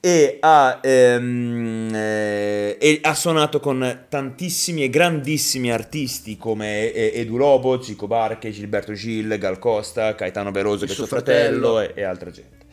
E 0.00 0.36
ha, 0.40 0.80
ehm, 0.82 1.90
eh, 1.94 2.76
e 2.78 2.98
ha 3.02 3.14
suonato 3.14 3.58
con 3.58 4.04
tantissimi 4.08 4.82
e 4.82 4.90
grandissimi 4.90 5.72
artisti 5.72 6.36
come 6.36 6.92
eh, 6.92 7.12
Edu 7.14 7.38
Lobo, 7.38 7.80
Cico 7.80 8.06
Barche, 8.06 8.50
Gilberto 8.50 8.92
Gil, 8.92 9.38
Gal 9.38 9.58
Costa, 9.58 10.14
Caetano 10.14 10.50
Veroso, 10.50 10.84
che 10.84 10.92
è 10.92 10.94
suo 10.94 11.06
suo 11.06 11.16
fratello, 11.16 11.76
fratello. 11.76 11.94
e, 11.94 12.00
e 12.00 12.04
altra 12.04 12.30
gente. 12.30 12.63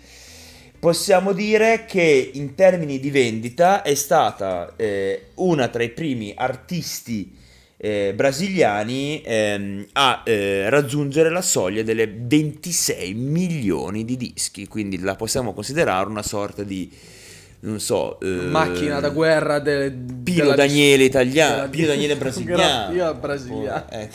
Possiamo 0.82 1.32
dire 1.34 1.86
che 1.86 2.32
in 2.34 2.56
termini 2.56 3.00
di 3.00 3.12
vendita 3.12 3.84
è 3.84 3.94
stata 3.94 4.74
eh, 4.78 5.26
una 5.36 5.68
tra 5.68 5.84
i 5.84 5.90
primi 5.92 6.34
artisti 6.36 7.32
eh, 7.78 8.14
brasiliani 8.16 9.22
ehm, 9.24 9.86
a 9.94 10.24
eh, 10.26 10.72
raggiungere 10.72 11.30
la 11.30 11.44
soglia 11.44 11.84
delle 11.84 12.12
26 12.12 13.14
milioni 13.14 14.04
di 14.06 14.18
dischi, 14.18 14.68
quindi 14.68 14.98
la 14.98 15.16
possiamo 15.16 15.54
considerare 15.54 16.10
una 16.10 16.24
sorta 16.24 16.64
di, 16.64 16.92
non 17.60 17.80
so, 17.80 18.20
eh, 18.20 18.26
Macchina 18.28 19.00
da 19.00 19.10
guerra 19.10 19.60
de, 19.60 19.92
Pino 19.92 20.46
della- 20.46 20.56
Daniele 20.56 21.04
italiano, 21.04 21.70
Pino 21.70 21.86
Daniele 21.86 22.16
brasiliano. 22.18 23.14
Brasiliano. 23.20 23.86
Oh, 23.88 24.10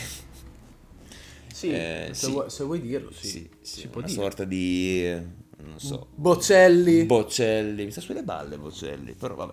Sì, 1.53 1.71
Eh, 1.71 2.09
se, 2.11 2.27
sì. 2.27 2.33
Vuoi, 2.33 2.51
se 2.51 2.65
vuoi 2.65 2.81
dirlo, 2.81 3.11
sì. 3.13 3.29
sì, 3.29 3.49
si 3.63 3.87
può 3.87 3.99
una 3.99 4.07
dire. 4.09 4.21
sorta 4.21 4.45
di, 4.45 5.36
non 5.67 5.79
so, 5.79 6.09
Bocelli. 6.15 7.05
Bocelli, 7.05 7.85
mi 7.85 7.91
sta 7.91 8.01
sulle 8.01 8.23
balle 8.23 8.57
Bocelli, 8.57 9.13
però 9.13 9.35
vabbè. 9.35 9.53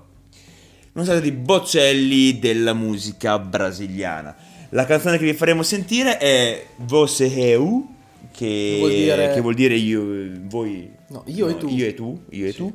Una 0.94 1.06
sorta 1.06 1.20
di 1.22 1.32
Bocelli 1.32 2.40
della 2.40 2.74
musica 2.74 3.40
brasiliana. 3.40 4.36
La 4.70 4.86
canzone 4.86 5.18
che 5.18 5.26
vi 5.26 5.34
faremo 5.34 5.64
sentire 5.64 6.18
è 6.18 6.66
Você 6.78 7.32
Eu, 7.36 7.88
che 8.32 8.76
Vuol 8.80 8.92
dire- 8.92 9.34
che 9.34 9.42
vuol 9.42 9.54
dire 9.54 9.76
io, 9.76 10.04
voi... 10.44 10.92
No, 11.10 11.24
io 11.28 11.48
e 11.50 11.58
tu. 11.58 11.68
Io 11.68 11.86
e 11.88 11.94
tu, 11.94 12.22
io 12.30 12.48
e 12.48 12.54
tu. 12.54 12.74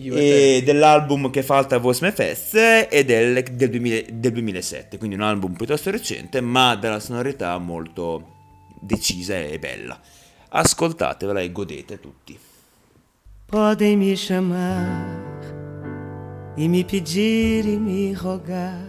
Io 0.00 0.14
e 0.14 0.62
dell'album 0.64 1.28
che 1.30 1.42
falta 1.42 1.78
Vos 1.78 2.00
Me 2.00 2.12
Fest 2.12 2.54
e 2.54 3.04
del, 3.04 3.42
del, 3.42 3.68
2000 3.68 4.02
del 4.12 4.32
2007, 4.32 4.96
quindi 4.96 5.16
un 5.16 5.22
album 5.22 5.54
piuttosto 5.54 5.90
recente, 5.90 6.40
ma 6.40 6.76
dalla 6.76 7.00
sonorità 7.00 7.58
molto 7.58 8.36
decisa 8.80 9.36
e 9.36 9.58
bella. 9.58 10.00
Ascoltatevela 10.50 11.40
e 11.40 11.50
godete 11.50 11.98
tutti. 11.98 12.38
Podem 13.50 13.96
me 13.96 14.14
chamar 14.14 15.06
e 16.54 16.68
me 16.68 16.84
pedir 16.84 17.64
e 17.64 17.78
me 17.78 18.12
rogar. 18.12 18.84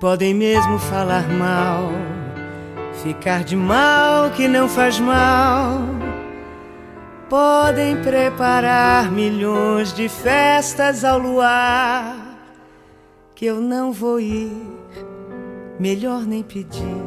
Podem 0.00 0.32
mesmo 0.32 0.78
falar 0.78 1.28
mal, 1.28 1.90
ficar 3.02 3.44
de 3.44 3.54
mal 3.54 4.30
que 4.30 4.48
não 4.48 4.66
faz 4.66 4.98
mal. 4.98 5.78
Podem 7.28 8.00
preparar 8.00 9.12
milhões 9.12 9.92
de 9.92 10.08
festas 10.08 11.04
ao 11.04 11.18
luar, 11.18 12.16
que 13.34 13.44
eu 13.44 13.60
não 13.60 13.92
vou 13.92 14.18
ir, 14.18 14.56
melhor 15.78 16.24
nem 16.24 16.42
pedir. 16.42 17.04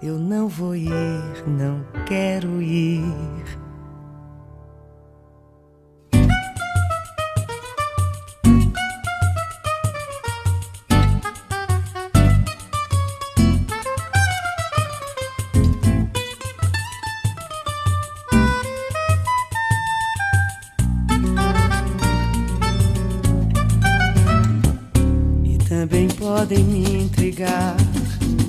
Eu 0.00 0.18
não 0.18 0.46
vou 0.46 0.76
ir, 0.76 0.88
não 1.48 1.84
quero 2.06 2.62
ir. 2.62 3.61
Também 25.82 26.06
podem 26.06 26.62
me 26.62 27.02
intrigar 27.02 27.74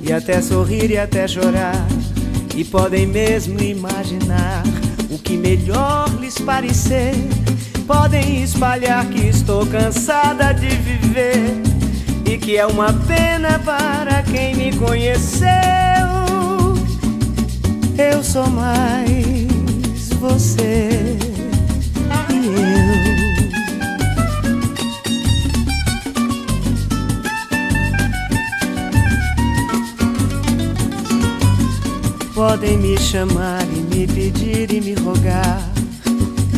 e 0.04 0.13
até 0.13 0.39
sorrir 0.39 0.91
e 0.91 1.00
até 1.00 1.28
chorar 1.28 1.84
e 2.56 2.63
podem 2.63 3.08
mesmo 3.08 3.60
imaginar 3.60 4.62
o 5.10 5.17
que 5.17 5.36
melhor 5.36 6.08
lhes 6.19 6.38
parecer. 6.38 7.15
Podem 7.88 8.43
espalhar 8.43 9.04
que 9.08 9.30
estou 9.30 9.65
cansada 9.65 10.54
de 10.54 10.67
viver 10.67 11.60
e 12.24 12.38
que 12.38 12.56
é 12.56 12.67
uma 12.67 12.93
pena 12.93 13.58
para 13.58 14.22
quem 14.22 14.56
me 14.56 14.72
conheceu. 14.78 15.50
Eu 17.98 18.24
sou 18.24 18.48
mais 18.48 20.08
você 20.19 21.17
e 22.30 22.46
eu. 22.46 22.93
Podem 32.34 32.78
me 32.78 32.98
chamar 32.98 33.63
e 33.63 33.96
me 33.96 34.08
pedir 34.08 34.72
e 34.72 34.82
me 34.82 34.93
rogar. 34.93 35.62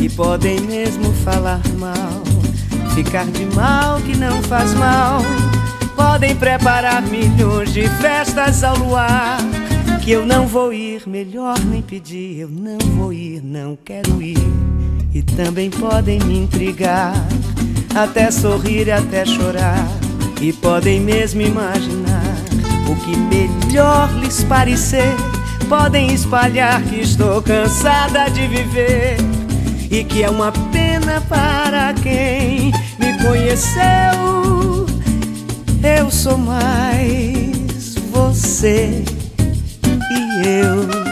E 0.00 0.08
podem 0.08 0.60
mesmo 0.60 1.12
falar 1.24 1.60
mal, 1.78 2.22
ficar 2.94 3.26
de 3.26 3.44
mal 3.54 4.00
que 4.00 4.16
não 4.16 4.42
faz 4.42 4.72
mal. 4.74 5.20
Podem 5.94 6.34
preparar 6.36 7.02
milhões 7.02 7.72
de 7.72 7.88
festas 7.88 8.62
ao 8.64 8.76
luar. 8.78 9.38
Que 10.02 10.12
eu 10.12 10.24
não 10.24 10.46
vou 10.46 10.72
ir, 10.72 11.02
melhor 11.06 11.58
nem 11.64 11.82
pedir. 11.82 12.40
Eu 12.40 12.48
não 12.48 12.78
vou 12.96 13.12
ir, 13.12 13.42
não 13.42 13.76
quero 13.84 14.22
ir. 14.22 14.38
E 15.12 15.22
também 15.22 15.70
podem 15.70 16.20
me 16.20 16.38
intrigar, 16.38 17.14
até 17.94 18.30
sorrir 18.30 18.90
até 18.90 19.24
chorar. 19.24 19.88
E 20.40 20.52
podem 20.52 21.00
mesmo 21.00 21.40
imaginar 21.40 22.36
o 22.88 22.94
que 22.96 23.16
melhor 23.16 24.12
lhes 24.20 24.44
parecer. 24.44 25.35
Podem 25.68 26.12
espalhar 26.14 26.80
que 26.84 27.00
estou 27.00 27.42
cansada 27.42 28.28
de 28.30 28.46
viver 28.46 29.16
e 29.90 30.04
que 30.04 30.22
é 30.22 30.30
uma 30.30 30.52
pena 30.70 31.20
para 31.22 31.92
quem 31.94 32.70
me 33.00 33.18
conheceu. 33.20 34.86
Eu 35.82 36.10
sou 36.10 36.38
mais 36.38 37.96
você 38.12 39.02
e 40.10 40.46
eu. 40.46 41.06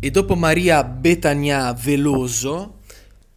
E 0.00 0.10
dopo 0.10 0.36
Maria 0.36 0.82
Betania 0.82 1.72
Veloso, 1.72 2.74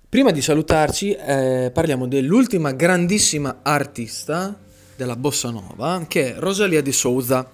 prima 0.09 0.31
di 0.31 0.41
salutarci, 0.41 1.13
eh, 1.13 1.71
parliamo 1.73 2.07
dell'ultima 2.07 2.71
grandissima 2.71 3.59
artista 3.61 4.57
della 4.95 5.15
bossa 5.15 5.49
nova, 5.49 6.05
che 6.07 6.35
è 6.35 6.39
Rosalia 6.39 6.81
de 6.81 6.91
Souza. 6.91 7.49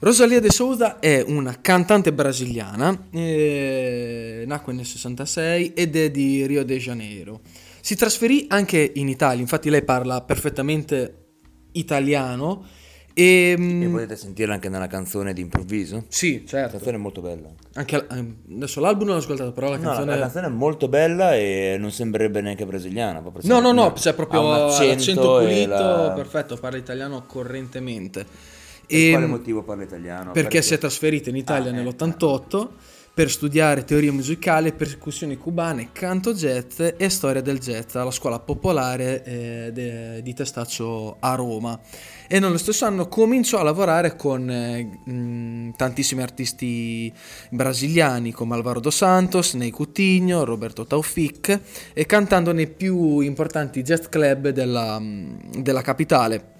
Rosalia 0.00 0.40
de 0.40 0.50
Souza 0.50 0.98
è 0.98 1.24
una 1.26 1.58
cantante 1.60 2.12
brasiliana, 2.12 3.06
eh, 3.10 4.44
nacque 4.46 4.72
nel 4.72 4.84
66 4.84 5.72
ed 5.72 5.96
è 5.96 6.10
di 6.10 6.46
Rio 6.46 6.64
de 6.64 6.76
Janeiro. 6.78 7.40
Si 7.80 7.94
trasferì 7.94 8.46
anche 8.48 8.92
in 8.96 9.08
Italia, 9.08 9.40
infatti 9.40 9.70
lei 9.70 9.82
parla 9.82 10.20
perfettamente 10.22 11.24
italiano 11.72 12.66
e... 13.14 13.54
mm, 13.58 13.82
E 13.82 13.88
potete 13.88 14.16
sentirla 14.16 14.54
anche 14.54 14.68
nella 14.68 14.86
canzone 14.88 15.32
di 15.32 15.40
improvviso? 15.40 16.04
Sì, 16.08 16.40
La 16.42 16.48
certo. 16.48 16.76
canzone 16.76 16.96
è 16.96 17.00
molto 17.00 17.20
bella. 17.20 17.48
Anche, 17.74 18.06
ehm, 18.10 18.36
adesso 18.56 18.80
l'album 18.80 19.06
non 19.06 19.14
l'ho 19.16 19.22
ascoltato, 19.22 19.52
però 19.52 19.70
la 19.70 19.76
No, 19.76 19.82
canzone... 19.82 20.10
la 20.14 20.18
canzone 20.18 20.46
è 20.46 20.50
molto 20.50 20.88
bella 20.88 21.34
e 21.34 21.76
non 21.78 21.90
sembrerebbe 21.92 22.40
neanche 22.40 22.66
brasiliana. 22.66 23.20
proprio 23.20 23.42
No, 23.46 23.60
no, 23.60 23.72
no, 23.72 23.92
c'è 23.92 24.14
proprio 24.14 24.40
ha 24.40 24.42
un 24.42 24.52
accento 24.52 24.86
l'accento 24.94 25.38
pulito, 25.38 25.68
la- 25.68 26.12
perfetto, 26.14 26.56
parla 26.56 26.78
italiano 26.78 27.24
correntemente. 27.26 28.24
Per 28.86 28.98
E, 28.98 29.10
quale 29.10 29.26
motivo 29.26 29.62
parla 29.62 29.82
italiano? 29.84 30.32
perché 30.32 30.60
si 30.60 30.74
è 30.74 30.78
trasferita 30.78 31.30
in 31.30 31.36
Italia 31.36 31.70
Ah, 31.70 31.74
eh, 31.74 31.82
nell'88 31.82 32.68
per 33.14 33.30
studiare 33.30 33.84
teoria 33.84 34.12
musicale, 34.12 34.72
percussioni 34.72 35.36
cubane, 35.36 35.90
canto 35.92 36.34
jazz 36.34 36.80
e 36.96 37.08
storia 37.08 37.40
del 37.40 37.60
jazz 37.60 37.94
alla 37.94 38.10
scuola 38.10 38.40
popolare 38.40 39.22
eh, 39.22 39.70
de- 39.72 40.20
di 40.20 40.34
Testaccio 40.34 41.18
a 41.20 41.36
Roma. 41.36 41.78
E 42.26 42.40
nello 42.40 42.58
stesso 42.58 42.86
anno 42.86 43.06
cominciò 43.06 43.60
a 43.60 43.62
lavorare 43.62 44.16
con 44.16 44.50
eh, 44.50 44.82
mh, 45.04 45.76
tantissimi 45.76 46.22
artisti 46.22 47.12
brasiliani 47.50 48.32
come 48.32 48.54
Alvaro 48.54 48.80
dos 48.80 48.96
Santos, 48.96 49.54
Ney 49.54 49.70
Coutinho, 49.70 50.42
Roberto 50.42 50.84
Taufik 50.84 51.60
e 51.92 52.06
cantando 52.06 52.52
nei 52.52 52.66
più 52.66 53.20
importanti 53.20 53.82
jazz 53.82 54.06
club 54.06 54.48
della, 54.48 54.98
mh, 54.98 55.60
della 55.62 55.82
capitale 55.82 56.52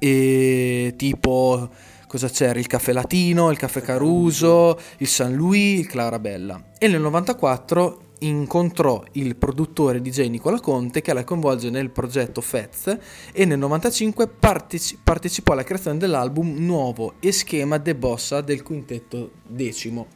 e 0.00 0.94
tipo 0.96 1.70
cosa 2.16 2.30
c'era? 2.30 2.58
Il 2.58 2.66
caffè 2.66 2.94
latino 2.94 3.50
il 3.50 3.58
caffè 3.58 3.82
caruso 3.82 4.80
il 4.98 5.06
San 5.06 5.34
Louis 5.34 5.80
il 5.80 5.86
Clarabella 5.86 6.70
e 6.78 6.88
nel 6.88 7.02
94 7.02 8.04
incontrò 8.20 9.04
il 9.12 9.36
produttore 9.36 10.00
DJ 10.00 10.28
Nicola 10.28 10.58
Conte 10.58 11.02
che 11.02 11.12
la 11.12 11.24
coinvolge 11.24 11.68
nel 11.68 11.90
progetto 11.90 12.40
Fez 12.40 12.96
e 13.32 13.44
nel 13.44 13.58
95 13.58 14.28
parteci- 14.28 14.98
partecipò 15.04 15.52
alla 15.52 15.62
creazione 15.62 15.98
dell'album 15.98 16.56
nuovo 16.56 17.16
e 17.20 17.32
schema 17.32 17.76
de 17.76 17.94
bossa 17.94 18.40
del 18.40 18.62
quintetto 18.62 19.32
decimo. 19.46 20.06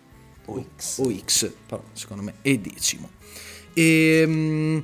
OX. 0.46 0.98
OX 1.00 1.52
però 1.66 1.82
secondo 1.92 2.22
me 2.22 2.36
è 2.40 2.56
decimo. 2.56 3.10
E 3.74 4.24
mm, 4.26 4.78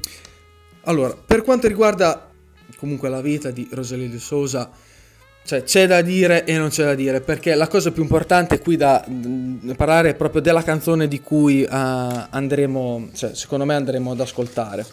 allora 0.83 1.17
per 1.17 1.41
quanto 1.41 1.67
riguarda 1.67 2.31
comunque 2.77 3.09
la 3.09 3.23
vita 3.23 3.51
di 3.51 3.67
Rosalia 3.71 4.07
de 4.07 4.19
Sousa 4.19 4.71
cioè 5.47 5.63
c'è 5.63 5.87
da 5.87 6.03
dire 6.03 6.45
e 6.45 6.59
non 6.59 6.71
c'è 6.71 6.85
da 6.85 6.95
dire 6.97 7.21
perché 7.21 7.55
la 7.55 7.69
cosa 7.69 7.93
più 7.93 8.03
importante 8.03 8.59
qui 8.59 8.77
da 8.77 9.05
mm, 9.09 9.71
parlare 9.77 10.11
è 10.11 10.15
proprio 10.17 10.43
della 10.43 10.65
canzone 10.65 11.07
di 11.07 11.21
cui 11.21 11.63
eh, 11.63 11.69
andremo 11.71 13.11
cioè 13.15 13.33
secondo 13.35 13.65
me 13.65 13.75
andremo 13.75 14.11
ad 14.11 14.21
ascoltare. 14.21 14.85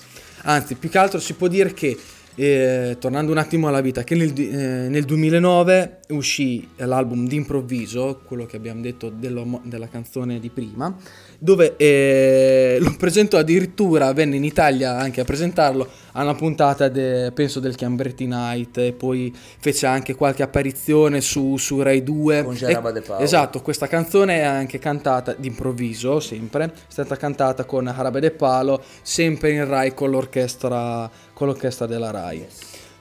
Anzi 0.43 0.75
più 0.75 0.89
che 0.89 0.97
altro 0.99 1.19
si 1.19 1.33
può 1.33 1.47
dire 1.47 1.73
che 1.73 1.97
eh, 2.35 2.97
tornando 2.99 3.31
un 3.31 3.37
attimo 3.37 3.67
alla 3.67 3.81
vita 3.81 4.03
che 4.03 4.15
nel, 4.15 4.33
eh, 4.35 4.89
nel 4.89 5.03
2009 5.05 5.99
uscì 6.09 6.67
l'album 6.77 7.27
d'improvviso 7.27 8.21
quello 8.25 8.45
che 8.45 8.55
abbiamo 8.55 8.81
detto 8.81 9.09
della 9.11 9.87
canzone 9.89 10.39
di 10.39 10.49
prima 10.49 10.95
dove 11.43 11.75
eh, 11.75 12.77
lo 12.79 12.95
presentò 12.97 13.37
addirittura 13.37 14.13
venne 14.13 14.37
in 14.37 14.45
Italia 14.45 14.95
anche 14.95 15.19
a 15.19 15.23
presentarlo 15.25 15.85
a 16.13 16.23
una 16.23 16.35
puntata 16.35 16.87
de- 16.87 17.33
penso 17.33 17.59
del 17.59 17.75
Cambretti 17.75 18.25
Night 18.25 18.77
e 18.77 18.93
poi 18.93 19.35
fece 19.59 19.85
anche 19.85 20.15
qualche 20.15 20.41
apparizione 20.41 21.19
su, 21.19 21.57
su 21.57 21.81
Rai 21.81 22.01
2 22.01 22.43
Con 22.45 22.55
Gianna 22.55 22.91
De 22.91 23.01
Paolo. 23.01 23.21
esatto 23.21 23.61
questa 23.61 23.87
canzone 23.87 24.37
è 24.37 24.43
anche 24.43 24.79
cantata 24.79 25.35
d'improvviso 25.37 26.21
sempre. 26.21 26.65
È 26.65 26.71
stata 26.87 27.17
cantata 27.17 27.65
con 27.65 27.87
Harabe 27.87 28.21
De 28.21 28.31
Palo 28.31 28.81
sempre 29.01 29.51
in 29.51 29.67
Rai 29.67 29.93
con 29.93 30.11
l'orchestra 30.11 31.11
con 31.33 31.47
l'orchestra 31.47 31.85
della 31.85 32.11
Rai 32.11 32.45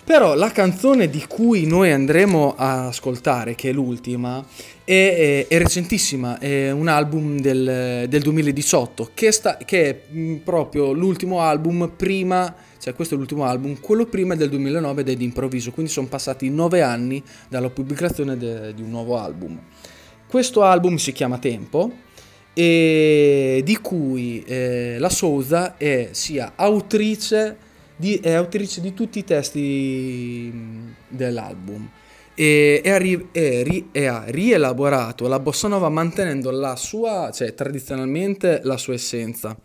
però 0.05 0.35
la 0.35 0.51
canzone 0.51 1.09
di 1.09 1.25
cui 1.29 1.65
noi 1.65 1.93
andremo 1.93 2.55
a 2.57 2.89
ascoltare, 2.89 3.55
che 3.55 3.71
è 3.71 3.73
l'ultima, 3.73 4.45
è, 4.85 5.47
è- 5.49 5.53
è 5.53 5.59
recentissima, 5.59 6.39
è 6.39 6.71
un 6.73 6.89
album 6.89 7.39
del, 7.41 8.07
del 8.09 8.21
2018, 8.23 9.11
che, 9.15 9.31
sta- 9.31 9.57
che 9.59 9.89
è 9.89 10.13
mh, 10.13 10.35
proprio 10.45 10.93
l'ultimo 10.93 11.41
album 11.41 11.93
prima, 11.97 12.53
cioè 12.79 12.95
questo 12.95 13.15
è 13.15 13.17
l'ultimo 13.17 13.45
album, 13.45 13.79
quello 13.81 14.07
prima 14.07 14.35
del 14.35 14.49
2009 14.49 15.03
ed 15.03 15.09
è 15.11 15.15
di 15.15 15.25
improvviso, 15.25 15.71
quindi 15.71 15.93
sono 15.93 16.09
passati 16.09 16.51
nove 16.51 16.83
anni 16.83 17.23
dalla 17.49 17.71
pubblicazione 17.71 18.37
de- 18.37 18.75
di 18.75 18.83
un 18.83 18.91
nuovo 18.91 19.17
album. 19.19 19.59
Questo 20.27 20.63
album 20.63 20.97
si 20.97 21.13
chiama 21.13 21.39
Tempo 21.39 21.93
e 22.55 23.63
di 23.65 23.77
cui 23.77 24.43
eh, 24.47 24.97
la 24.99 25.09
Sousa 25.09 25.77
è 25.77 26.09
sia 26.11 26.53
autrice 26.57 27.57
di, 27.97 28.17
è 28.17 28.33
autrice 28.33 28.81
di 28.81 28.95
tutti 28.95 29.19
i 29.19 29.25
testi 29.25 30.53
dell'album 31.09 31.89
e, 32.35 32.81
e 32.83 32.91
ha, 32.91 32.97
ri- 32.97 33.29
e 33.33 33.63
ri- 33.63 33.89
e 33.93 34.07
ha 34.07 34.25
rielaborato 34.27 35.29
la 35.29 35.39
bossa 35.39 35.69
nova 35.69 35.89
mantenendo 35.89 36.51
la 36.51 36.77
sua, 36.77 37.31
cioè 37.33 37.55
tradizionalmente 37.55 38.61
la 38.65 38.77
sua 38.77 38.95
essenza. 38.95 39.57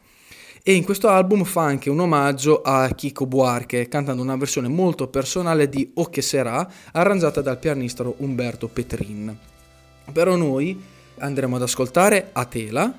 E 0.63 0.73
in 0.73 0.83
questo 0.83 1.07
album 1.07 1.45
fa 1.45 1.61
anche 1.61 1.89
un 1.89 2.01
omaggio 2.01 2.61
a 2.61 2.89
Chico 2.89 3.25
Buarque, 3.25 3.87
cantando 3.87 4.21
una 4.21 4.35
versione 4.35 4.67
molto 4.67 5.07
personale 5.07 5.69
di 5.69 5.91
O 5.95 6.09
che 6.09 6.21
sarà, 6.21 6.69
arrangiata 6.91 7.39
dal 7.39 7.57
pianista 7.57 8.03
Umberto 8.17 8.67
Petrin. 8.67 9.35
Però 10.11 10.35
noi 10.35 10.77
andremo 11.19 11.55
ad 11.55 11.61
ascoltare 11.61 12.31
A 12.33 12.43
Tela, 12.43 12.93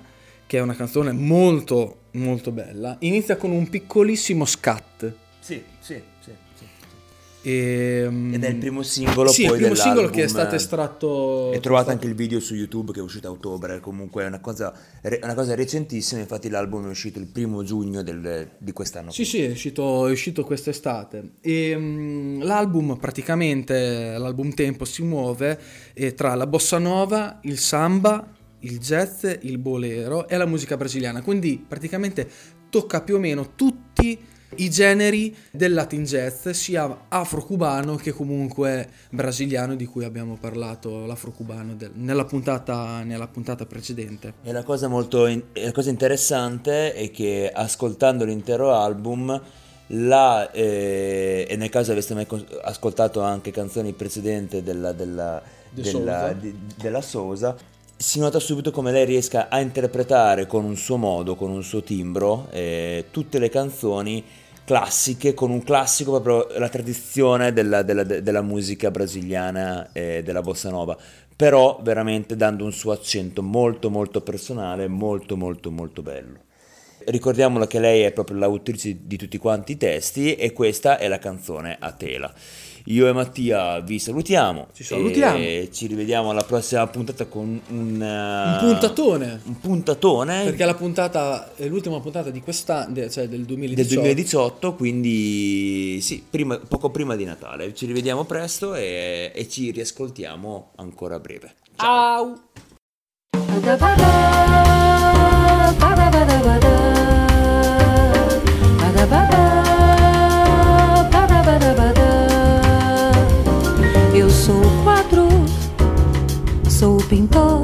che 0.46 0.56
è 0.56 0.62
una 0.62 0.74
canzone 0.74 1.12
molto 1.12 2.04
molto 2.18 2.50
bella. 2.50 2.96
Inizia 3.00 3.36
con 3.36 3.50
un 3.50 3.68
piccolissimo 3.68 4.44
scat. 4.44 5.12
Sì, 5.40 5.62
sì, 5.80 5.94
sì. 6.20 6.32
sì. 6.54 6.66
E, 7.40 8.06
mm, 8.10 8.34
Ed 8.34 8.44
è 8.44 8.48
il 8.48 8.56
primo 8.56 8.82
singolo 8.82 9.30
sì, 9.30 9.42
il 9.42 9.48
poi 9.48 9.58
primo 9.58 9.74
singolo 9.74 10.10
che 10.10 10.24
è 10.24 10.28
stato 10.28 10.56
estratto. 10.56 11.52
E 11.52 11.60
trovate 11.60 11.92
anche 11.92 12.06
il 12.06 12.14
video 12.14 12.40
su 12.40 12.54
YouTube 12.54 12.92
che 12.92 12.98
è 12.98 13.02
uscito 13.02 13.28
a 13.28 13.30
ottobre, 13.30 13.80
comunque 13.80 14.24
è 14.24 14.26
una 14.26 14.40
cosa, 14.40 14.72
una 15.22 15.34
cosa 15.34 15.54
recentissima, 15.54 16.20
infatti 16.20 16.48
l'album 16.48 16.86
è 16.86 16.88
uscito 16.90 17.18
il 17.18 17.26
primo 17.26 17.62
giugno 17.62 18.02
del- 18.02 18.50
di 18.58 18.72
quest'anno. 18.72 19.12
Sì, 19.12 19.24
sì, 19.24 19.42
è 19.42 19.50
uscito, 19.50 20.08
è 20.08 20.10
uscito 20.10 20.44
quest'estate. 20.44 21.34
E 21.40 21.76
mm, 21.76 22.42
l'album 22.42 22.96
praticamente, 22.96 24.18
l'album 24.18 24.52
Tempo 24.52 24.84
si 24.84 25.02
muove 25.02 25.58
eh, 25.94 26.14
tra 26.14 26.34
la 26.34 26.46
bossa 26.46 26.78
nova, 26.78 27.38
il 27.42 27.58
samba, 27.58 28.36
il 28.60 28.78
jazz, 28.78 29.24
il 29.42 29.58
bolero 29.58 30.28
e 30.28 30.36
la 30.36 30.46
musica 30.46 30.76
brasiliana. 30.76 31.22
Quindi 31.22 31.64
praticamente 31.66 32.28
tocca 32.70 33.00
più 33.02 33.16
o 33.16 33.18
meno 33.18 33.54
tutti 33.54 34.18
i 34.56 34.70
generi 34.70 35.34
del 35.50 35.74
Latin 35.74 36.04
jazz, 36.04 36.48
sia 36.48 37.04
afro-cubano 37.08 37.96
che 37.96 38.12
comunque 38.12 38.88
brasiliano, 39.10 39.74
di 39.76 39.84
cui 39.84 40.04
abbiamo 40.04 40.36
parlato, 40.40 41.04
l'afro-cubano 41.04 41.74
del- 41.74 41.90
nella, 41.94 42.24
puntata, 42.24 43.02
nella 43.02 43.28
puntata 43.28 43.66
precedente. 43.66 44.34
E 44.42 44.52
la 44.52 44.62
cosa 44.62 44.88
molto 44.88 45.26
in- 45.26 45.42
la 45.52 45.72
cosa 45.72 45.90
interessante 45.90 46.94
è 46.94 47.10
che 47.10 47.50
ascoltando 47.52 48.24
l'intero 48.24 48.72
album, 48.74 49.38
la, 49.88 50.50
eh, 50.50 51.46
e 51.48 51.56
nel 51.56 51.68
caso 51.68 51.92
aveste 51.92 52.14
mai 52.14 52.26
ascoltato 52.62 53.20
anche 53.20 53.50
canzoni 53.50 53.92
precedenti 53.92 54.62
della, 54.62 54.92
della, 54.92 55.42
De 55.70 55.82
della, 55.82 55.90
Souza. 55.90 56.32
di- 56.32 56.58
della 56.76 57.00
Sousa, 57.02 57.56
si 58.00 58.20
nota 58.20 58.38
subito 58.38 58.70
come 58.70 58.92
lei 58.92 59.04
riesca 59.04 59.48
a 59.48 59.60
interpretare 59.60 60.46
con 60.46 60.64
un 60.64 60.76
suo 60.76 60.96
modo, 60.96 61.34
con 61.34 61.50
un 61.50 61.64
suo 61.64 61.82
timbro, 61.82 62.46
eh, 62.50 63.06
tutte 63.10 63.40
le 63.40 63.48
canzoni 63.48 64.24
classiche, 64.64 65.34
con 65.34 65.50
un 65.50 65.64
classico 65.64 66.20
proprio 66.20 66.58
la 66.58 66.68
tradizione 66.68 67.52
della, 67.52 67.82
della- 67.82 68.04
della 68.04 68.42
musica 68.42 68.90
brasiliana 68.92 69.90
e 69.92 70.22
della 70.22 70.42
bossa 70.42 70.70
nova, 70.70 70.96
però 71.34 71.80
veramente 71.82 72.36
dando 72.36 72.64
un 72.64 72.72
suo 72.72 72.92
accento 72.92 73.42
molto 73.42 73.90
molto 73.90 74.20
personale, 74.20 74.86
molto 74.86 75.36
molto 75.36 75.70
molto 75.72 76.00
bello. 76.00 76.47
Ricordiamola 77.10 77.66
che 77.66 77.80
lei 77.80 78.02
è 78.02 78.12
proprio 78.12 78.36
l'autrice 78.36 78.98
di 79.00 79.16
tutti 79.16 79.38
quanti 79.38 79.72
i 79.72 79.76
testi 79.78 80.34
e 80.34 80.52
questa 80.52 80.98
è 80.98 81.08
la 81.08 81.18
canzone 81.18 81.76
a 81.80 81.92
tela. 81.92 82.30
Io 82.84 83.06
e 83.06 83.12
Mattia 83.12 83.80
vi 83.80 83.98
salutiamo. 83.98 84.68
Ci 84.72 84.84
salutiamo. 84.84 85.36
E 85.38 85.70
ci 85.72 85.86
rivediamo 85.86 86.30
alla 86.30 86.42
prossima 86.42 86.86
puntata 86.86 87.26
con 87.26 87.60
un, 87.68 88.02
eh, 88.02 88.52
Un 88.52 88.58
puntatone. 88.60 89.40
Un 89.44 89.58
puntatone 89.58 90.44
Perché 90.44 90.64
la 90.64 90.74
puntata 90.74 91.54
è 91.54 91.66
l'ultima 91.66 92.00
puntata 92.00 92.30
di 92.30 92.40
quest'anno, 92.40 92.92
de- 92.92 93.10
cioè 93.10 93.26
del 93.28 93.44
2018. 93.44 93.88
del 93.88 94.02
2018, 94.02 94.74
quindi 94.74 95.98
sì, 96.02 96.22
prima- 96.28 96.58
poco 96.58 96.90
prima 96.90 97.16
di 97.16 97.24
Natale. 97.24 97.74
Ci 97.74 97.86
rivediamo 97.86 98.24
presto 98.24 98.74
e, 98.74 99.32
e 99.34 99.48
ci 99.48 99.70
riascoltiamo 99.70 100.72
ancora 100.76 101.16
a 101.16 101.20
breve. 101.20 101.54
Ciao! 101.76 102.42
Eu 106.48 106.77
pintor. 117.08 117.62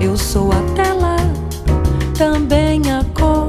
Eu 0.00 0.16
sou 0.16 0.50
a 0.50 0.60
tela, 0.74 1.16
também 2.18 2.82
a 2.90 3.04
cor. 3.14 3.48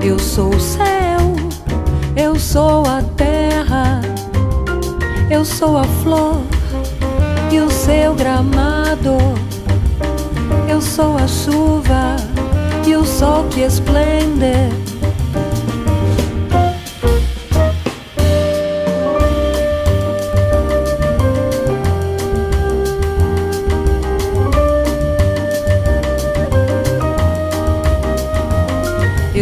Eu 0.00 0.18
sou 0.18 0.54
o 0.54 0.60
céu, 0.60 1.34
eu 2.16 2.38
sou 2.38 2.84
a 2.86 3.02
terra. 3.16 4.00
Eu 5.28 5.44
sou 5.44 5.78
a 5.78 5.84
flor 5.84 6.40
e 7.50 7.60
o 7.60 7.70
seu 7.70 8.14
gramado. 8.14 9.16
Eu 10.68 10.80
sou 10.80 11.16
a 11.16 11.26
chuva 11.26 12.16
e 12.86 12.94
o 12.94 13.04
sol 13.04 13.44
que 13.50 13.60
esplende. 13.60 14.89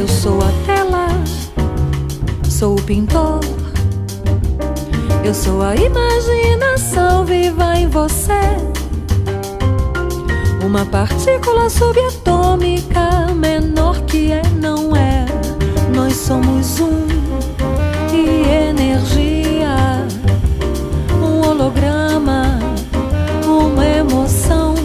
Eu 0.09 0.15
sou 0.15 0.39
a 0.39 0.51
tela, 0.65 1.07
sou 2.49 2.79
o 2.79 2.83
pintor. 2.83 3.41
Eu 5.23 5.35
sou 5.35 5.63
a 5.63 5.77
imaginação 5.77 7.27
viva 7.27 7.79
em 7.79 7.87
você. 7.87 8.57
Uma 10.65 10.87
partícula 10.87 11.69
subatômica 11.69 13.35
menor 13.37 14.01
que 14.07 14.33
é, 14.33 14.43
não 14.57 14.97
é. 14.97 15.27
Nós 15.95 16.15
somos 16.17 16.81
um 16.81 17.07
e 18.11 18.49
energia, 18.71 19.77
um 21.23 21.47
holograma, 21.47 22.59
uma 23.47 23.87
emoção. 23.87 24.78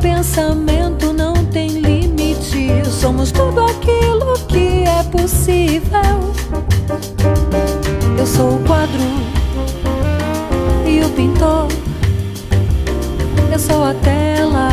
Pensamento, 0.00 1.12
não 1.12 1.34
tem 1.46 1.68
limite. 1.68 2.68
Somos 2.90 3.30
tudo 3.30 3.60
aquilo 3.60 4.34
que 4.48 4.84
é 4.84 5.02
possível. 5.04 6.34
Eu 8.18 8.26
sou 8.26 8.56
o 8.56 8.64
quadro 8.64 9.02
e 10.86 11.04
o 11.04 11.08
pintor. 11.10 11.68
Eu 13.52 13.58
sou 13.58 13.84
a 13.84 13.94
tela, 13.94 14.70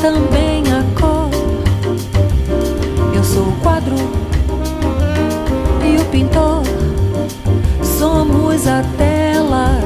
também 0.00 0.62
a 0.72 0.82
cor. 0.98 1.30
Eu 3.14 3.24
sou 3.24 3.48
o 3.48 3.56
quadro 3.62 3.96
e 5.84 6.00
o 6.00 6.04
pintor. 6.06 6.62
Somos 7.82 8.66
a 8.66 8.82
tela, 8.96 9.80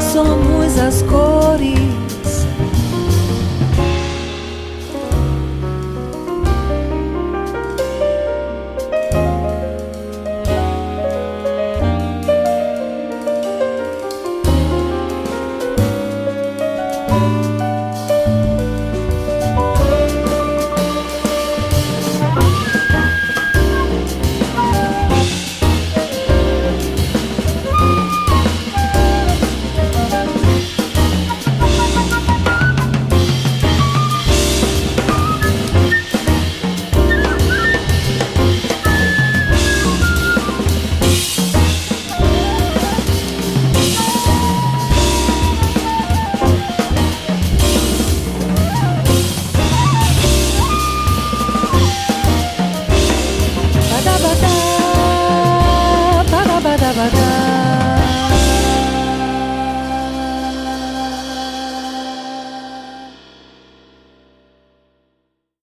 somos 0.00 0.78
as 0.78 1.02
cores. 1.02 2.13